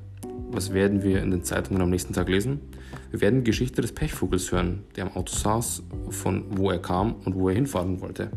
Was 0.53 0.71
werden 0.71 1.01
wir 1.01 1.23
in 1.23 1.31
den 1.31 1.43
Zeitungen 1.43 1.81
am 1.81 1.89
nächsten 1.89 2.13
Tag 2.13 2.29
lesen? 2.29 2.61
Wir 3.09 3.21
werden 3.21 3.39
die 3.39 3.49
Geschichte 3.49 3.81
des 3.81 3.91
Pechvogels 3.91 4.51
hören, 4.51 4.83
der 4.95 5.05
am 5.05 5.13
Auto 5.13 5.35
saß, 5.35 5.81
von 6.11 6.45
wo 6.51 6.69
er 6.69 6.77
kam 6.77 7.15
und 7.25 7.33
wo 7.33 7.49
er 7.49 7.55
hinfahren 7.55 8.01
wollte. 8.01 8.29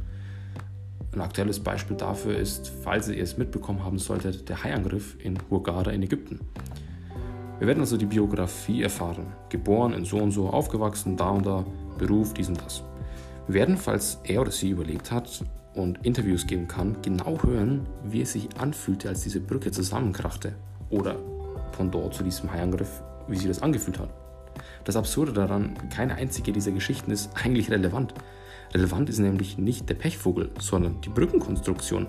Ein 1.12 1.20
aktuelles 1.20 1.60
Beispiel 1.60 1.94
dafür 1.94 2.38
ist, 2.38 2.72
falls 2.82 3.10
ihr 3.10 3.22
es 3.22 3.36
mitbekommen 3.36 3.84
haben 3.84 3.98
solltet, 3.98 4.48
der 4.48 4.64
Haiangriff 4.64 5.18
in 5.22 5.36
Hurghada 5.50 5.90
in 5.90 6.02
Ägypten. 6.02 6.40
Wir 7.58 7.66
werden 7.68 7.80
also 7.80 7.98
die 7.98 8.06
Biografie 8.06 8.82
erfahren. 8.82 9.26
Geboren 9.50 9.92
in 9.92 10.06
so 10.06 10.16
und 10.16 10.30
so, 10.30 10.48
aufgewachsen, 10.48 11.18
da 11.18 11.28
und 11.28 11.44
da, 11.44 11.66
Beruf, 11.98 12.32
dies 12.32 12.48
und 12.48 12.62
das. 12.64 12.82
Wir 13.46 13.56
werden, 13.56 13.76
falls 13.76 14.20
er 14.24 14.40
oder 14.40 14.50
sie 14.50 14.70
überlegt 14.70 15.12
hat 15.12 15.44
und 15.74 15.98
Interviews 16.02 16.46
geben 16.46 16.66
kann, 16.66 16.96
genau 17.02 17.42
hören, 17.42 17.86
wie 18.04 18.22
es 18.22 18.32
sich 18.32 18.48
anfühlte, 18.58 19.10
als 19.10 19.20
diese 19.20 19.40
Brücke 19.40 19.70
zusammenkrachte. 19.70 20.54
Oder 20.88 21.16
von 21.76 21.90
dort 21.90 22.14
zu 22.14 22.22
diesem 22.22 22.52
Haiangriff, 22.52 23.02
wie 23.28 23.36
sich 23.36 23.46
das 23.46 23.62
angefühlt 23.62 23.98
hat. 23.98 24.08
Das 24.84 24.96
Absurde 24.96 25.32
daran, 25.32 25.74
keine 25.94 26.14
einzige 26.14 26.52
dieser 26.52 26.72
Geschichten 26.72 27.10
ist 27.10 27.30
eigentlich 27.34 27.70
relevant. 27.70 28.14
Relevant 28.72 29.08
ist 29.08 29.18
nämlich 29.18 29.58
nicht 29.58 29.88
der 29.88 29.94
Pechvogel, 29.94 30.50
sondern 30.58 31.00
die 31.02 31.08
Brückenkonstruktion. 31.08 32.06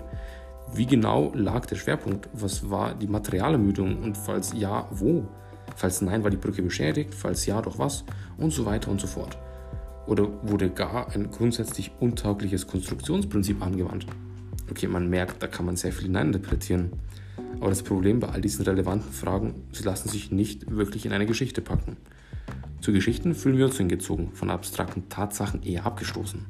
Wie 0.72 0.86
genau 0.86 1.32
lag 1.34 1.66
der 1.66 1.76
Schwerpunkt? 1.76 2.28
Was 2.32 2.68
war 2.68 2.94
die 2.94 3.06
Materialermüdung? 3.06 4.02
Und 4.02 4.16
falls 4.16 4.52
ja, 4.54 4.86
wo? 4.90 5.26
Falls 5.76 6.00
nein, 6.02 6.24
war 6.24 6.30
die 6.30 6.36
Brücke 6.36 6.62
beschädigt? 6.62 7.14
Falls 7.14 7.46
ja, 7.46 7.62
doch 7.62 7.78
was? 7.78 8.04
Und 8.36 8.52
so 8.52 8.64
weiter 8.64 8.90
und 8.90 9.00
so 9.00 9.06
fort. 9.06 9.38
Oder 10.06 10.28
wurde 10.42 10.70
gar 10.70 11.14
ein 11.14 11.30
grundsätzlich 11.30 11.92
untaugliches 12.00 12.66
Konstruktionsprinzip 12.66 13.62
angewandt? 13.62 14.06
Okay, 14.70 14.86
man 14.86 15.08
merkt, 15.08 15.42
da 15.42 15.46
kann 15.46 15.66
man 15.66 15.76
sehr 15.76 15.92
viel 15.92 16.04
hineininterpretieren. 16.04 16.92
Aber 17.60 17.70
das 17.70 17.82
Problem 17.82 18.20
bei 18.20 18.28
all 18.28 18.40
diesen 18.40 18.64
relevanten 18.64 19.12
Fragen, 19.12 19.54
sie 19.72 19.82
lassen 19.82 20.08
sich 20.08 20.30
nicht 20.30 20.70
wirklich 20.70 21.06
in 21.06 21.12
eine 21.12 21.26
Geschichte 21.26 21.60
packen. 21.60 21.96
Zu 22.80 22.92
Geschichten 22.92 23.34
fühlen 23.34 23.58
wir 23.58 23.66
uns 23.66 23.76
hingezogen, 23.76 24.32
von 24.32 24.50
abstrakten 24.50 25.08
Tatsachen 25.08 25.62
eher 25.62 25.84
abgestoßen. 25.84 26.46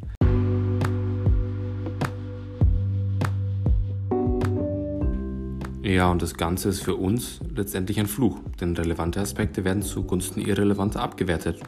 Ja, 5.83 6.11
und 6.11 6.20
das 6.20 6.35
Ganze 6.35 6.68
ist 6.68 6.83
für 6.83 6.96
uns 6.96 7.40
letztendlich 7.57 7.98
ein 7.98 8.07
Fluch, 8.07 8.38
denn 8.61 8.76
relevante 8.76 9.20
Aspekte 9.20 9.64
werden 9.64 9.83
zugunsten 9.83 10.40
irrelevanter 10.40 11.00
abgewertet. 11.00 11.61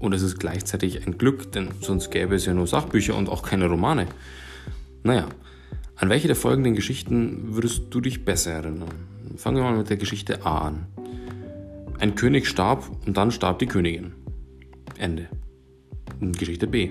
Und 0.00 0.12
es 0.12 0.22
ist 0.22 0.40
gleichzeitig 0.40 1.06
ein 1.06 1.18
Glück, 1.18 1.52
denn 1.52 1.68
sonst 1.80 2.10
gäbe 2.10 2.34
es 2.34 2.46
ja 2.46 2.52
nur 2.52 2.66
Sachbücher 2.66 3.16
und 3.16 3.28
auch 3.28 3.44
keine 3.44 3.66
Romane. 3.66 4.08
Naja, 5.04 5.28
an 5.96 6.08
welche 6.08 6.26
der 6.26 6.36
folgenden 6.36 6.74
Geschichten 6.74 7.54
würdest 7.54 7.84
du 7.90 8.00
dich 8.00 8.24
besser 8.24 8.52
erinnern? 8.52 8.88
Fangen 9.36 9.56
wir 9.56 9.62
mal 9.62 9.76
mit 9.76 9.90
der 9.90 9.96
Geschichte 9.96 10.44
A 10.44 10.66
an. 10.66 10.86
Ein 12.00 12.16
König 12.16 12.48
starb 12.48 12.84
und 13.06 13.16
dann 13.16 13.30
starb 13.30 13.60
die 13.60 13.66
Königin. 13.66 14.12
Ende. 14.98 15.28
Geschichte 16.20 16.66
B. 16.66 16.90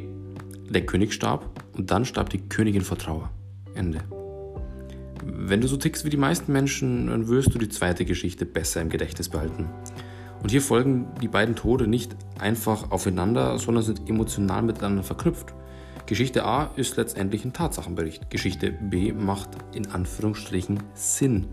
Der 0.70 0.86
König 0.86 1.14
starb 1.14 1.64
und 1.78 1.92
dann 1.92 2.06
starb 2.06 2.30
die 2.30 2.48
Königin 2.48 2.82
vor 2.82 2.98
Trauer. 2.98 3.30
Ende. 3.76 4.00
Wenn 5.26 5.62
du 5.62 5.68
so 5.68 5.78
tickst 5.78 6.06
wie 6.06 6.10
die 6.10 6.18
meisten 6.18 6.54
Menschen, 6.54 7.08
dann 7.08 7.28
wirst 7.28 7.54
du 7.54 7.60
die 7.60 7.70
zweite 7.70 8.06
Geschichte 8.06 8.46
besser 8.46 8.82
im 8.82 8.90
Gedächtnis 8.90 9.30
behalten. 9.30 9.68
Und 10.42 10.50
hier 10.50 10.62
folgen 10.62 11.08
die 11.22 11.28
beiden 11.28 11.56
Tode 11.56 11.88
nicht 11.88 12.16
einfach 12.40 12.92
aufeinander, 12.92 13.58
sondern 13.60 13.84
sind 13.84 14.10
emotional 14.10 14.62
miteinander 14.62 15.04
verknüpft. 15.04 15.54
Geschichte 16.06 16.44
A 16.44 16.72
ist 16.76 16.98
letztendlich 16.98 17.46
ein 17.46 17.54
Tatsachenbericht. 17.54 18.30
Geschichte 18.30 18.72
B 18.72 19.14
macht 19.14 19.50
in 19.74 19.90
Anführungsstrichen 19.90 20.84
Sinn. 20.94 21.48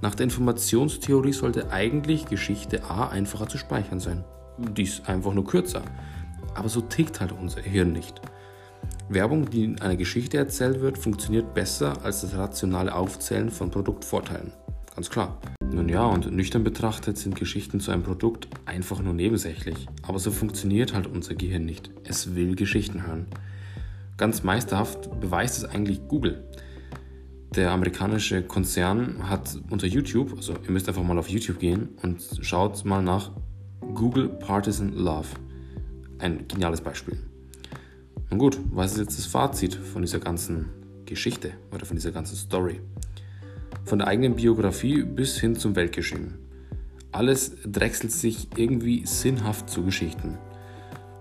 Nach 0.00 0.14
der 0.14 0.24
Informationstheorie 0.24 1.32
sollte 1.32 1.72
eigentlich 1.72 2.26
Geschichte 2.26 2.84
A 2.84 3.08
einfacher 3.08 3.48
zu 3.48 3.58
speichern 3.58 3.98
sein. 3.98 4.24
Dies 4.58 5.02
einfach 5.06 5.34
nur 5.34 5.44
kürzer. 5.44 5.82
Aber 6.54 6.68
so 6.68 6.80
tickt 6.80 7.20
halt 7.20 7.32
unser 7.32 7.62
Hirn 7.62 7.92
nicht. 7.92 8.20
Werbung, 9.08 9.50
die 9.50 9.64
in 9.64 9.80
einer 9.80 9.96
Geschichte 9.96 10.38
erzählt 10.38 10.80
wird, 10.80 10.96
funktioniert 10.96 11.52
besser 11.52 11.94
als 12.04 12.20
das 12.20 12.36
rationale 12.36 12.94
Aufzählen 12.94 13.50
von 13.50 13.70
Produktvorteilen. 13.70 14.52
Ganz 14.94 15.10
klar. 15.10 15.38
Nun 15.72 15.88
ja, 15.88 16.04
und 16.04 16.30
nüchtern 16.30 16.62
betrachtet 16.62 17.18
sind 17.18 17.36
Geschichten 17.36 17.80
zu 17.80 17.90
einem 17.90 18.02
Produkt 18.02 18.48
einfach 18.66 19.02
nur 19.02 19.14
nebensächlich. 19.14 19.86
Aber 20.02 20.18
so 20.18 20.30
funktioniert 20.30 20.94
halt 20.94 21.06
unser 21.06 21.34
Gehirn 21.34 21.64
nicht. 21.64 21.90
Es 22.04 22.34
will 22.34 22.54
Geschichten 22.54 23.06
hören. 23.06 23.26
Ganz 24.20 24.42
meisterhaft 24.42 25.18
beweist 25.18 25.56
es 25.56 25.64
eigentlich 25.64 26.06
Google. 26.06 26.44
Der 27.56 27.70
amerikanische 27.70 28.42
Konzern 28.42 29.30
hat 29.30 29.58
unter 29.70 29.86
YouTube, 29.86 30.34
also 30.36 30.52
ihr 30.62 30.70
müsst 30.70 30.88
einfach 30.88 31.02
mal 31.02 31.16
auf 31.16 31.30
YouTube 31.30 31.58
gehen 31.58 31.88
und 32.02 32.22
schaut 32.42 32.84
mal 32.84 33.02
nach 33.02 33.30
Google 33.94 34.28
Partisan 34.28 34.92
Love. 34.92 35.28
Ein 36.18 36.46
geniales 36.46 36.82
Beispiel. 36.82 37.16
Nun 38.28 38.38
gut, 38.38 38.58
was 38.70 38.92
ist 38.92 38.98
jetzt 38.98 39.18
das 39.18 39.24
Fazit 39.24 39.74
von 39.74 40.02
dieser 40.02 40.18
ganzen 40.18 40.68
Geschichte 41.06 41.52
oder 41.72 41.86
von 41.86 41.96
dieser 41.96 42.12
ganzen 42.12 42.36
Story? 42.36 42.82
Von 43.86 44.00
der 44.00 44.08
eigenen 44.08 44.36
Biografie 44.36 45.02
bis 45.02 45.40
hin 45.40 45.56
zum 45.56 45.74
Weltgeschehen. 45.76 46.34
Alles 47.10 47.56
drechselt 47.64 48.12
sich 48.12 48.48
irgendwie 48.54 49.06
sinnhaft 49.06 49.70
zu 49.70 49.82
Geschichten. 49.82 50.36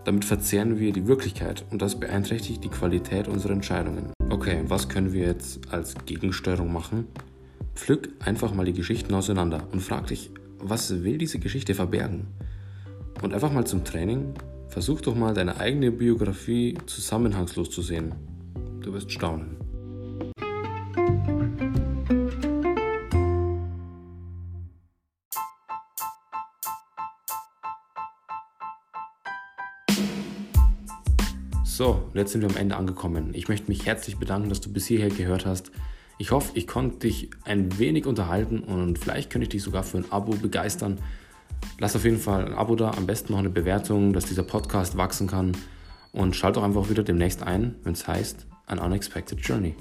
Damit 0.10 0.26
verzehren 0.26 0.80
wir 0.80 0.92
die 0.92 1.06
Wirklichkeit 1.06 1.64
und 1.70 1.84
das 1.84 2.00
beeinträchtigt 2.00 2.64
die 2.64 2.70
Qualität 2.70 3.28
unserer 3.28 3.54
Entscheidungen. 3.54 4.12
Okay, 4.32 4.64
was 4.68 4.90
können 4.90 5.14
wir 5.14 5.28
jetzt 5.28 5.72
als 5.72 5.94
Gegensteuerung 6.08 6.74
machen? 6.74 7.06
Pflück 7.76 8.10
einfach 8.26 8.52
mal 8.52 8.66
die 8.66 8.74
Geschichten 8.74 9.14
auseinander 9.14 9.68
und 9.72 9.82
frag 9.82 10.08
dich, 10.08 10.32
was 10.58 11.04
will 11.04 11.20
diese 11.20 11.38
Geschichte 11.38 11.76
verbergen? 11.76 12.26
Und 13.22 13.36
einfach 13.36 13.52
mal 13.52 13.68
zum 13.68 13.84
Training, 13.84 14.34
versuch 14.70 15.00
doch 15.02 15.14
mal 15.14 15.36
deine 15.36 15.60
eigene 15.60 15.92
Biografie 15.92 16.76
zusammenhangslos 16.88 17.70
zu 17.70 17.84
sehen. 17.84 18.16
Du 18.82 18.92
wirst 18.94 19.12
staunen. 19.12 19.69
Jetzt 32.14 32.32
sind 32.32 32.42
wir 32.42 32.50
am 32.50 32.58
Ende 32.58 32.78
angekommen. 32.78 33.32
Ich 33.34 33.48
möchte 33.48 33.70
mich 33.70 33.86
herzlich 33.86 34.18
bedanken, 34.18 34.50
dass 34.50 34.62
du 34.62 34.72
bis 34.72 34.88
hierher 34.88 35.10
gehört 35.10 35.46
hast. 35.46 35.72
Ich 36.18 36.32
hoffe, 36.32 36.52
ich 36.56 36.68
konnte 36.68 37.00
dich 37.08 37.30
ein 37.46 37.78
wenig 37.80 38.06
unterhalten 38.06 38.60
und 38.60 39.00
vielleicht 39.00 39.30
könnte 39.30 39.44
ich 39.44 39.50
dich 39.50 39.64
sogar 39.64 39.84
für 39.84 39.98
ein 39.98 40.12
Abo 40.12 40.34
begeistern. 40.36 41.00
Lass 41.80 41.96
auf 41.96 42.04
jeden 42.04 42.20
Fall 42.20 42.46
ein 42.46 42.54
Abo 42.54 42.76
da, 42.76 42.92
am 42.92 43.06
besten 43.06 43.34
noch 43.34 43.40
eine 43.40 43.50
Bewertung, 43.50 44.14
dass 44.14 44.26
dieser 44.26 44.44
Podcast 44.44 44.98
wachsen 44.98 45.28
kann. 45.28 45.54
Und 46.12 46.36
schalt 46.36 46.58
auch 46.58 46.64
einfach 46.64 46.90
wieder 46.90 47.04
demnächst 47.04 47.44
ein, 47.44 47.76
wenn 47.84 47.94
es 47.94 48.08
heißt 48.08 48.48
An 48.66 48.80
Unexpected 48.80 49.40
Journey. 49.40 49.76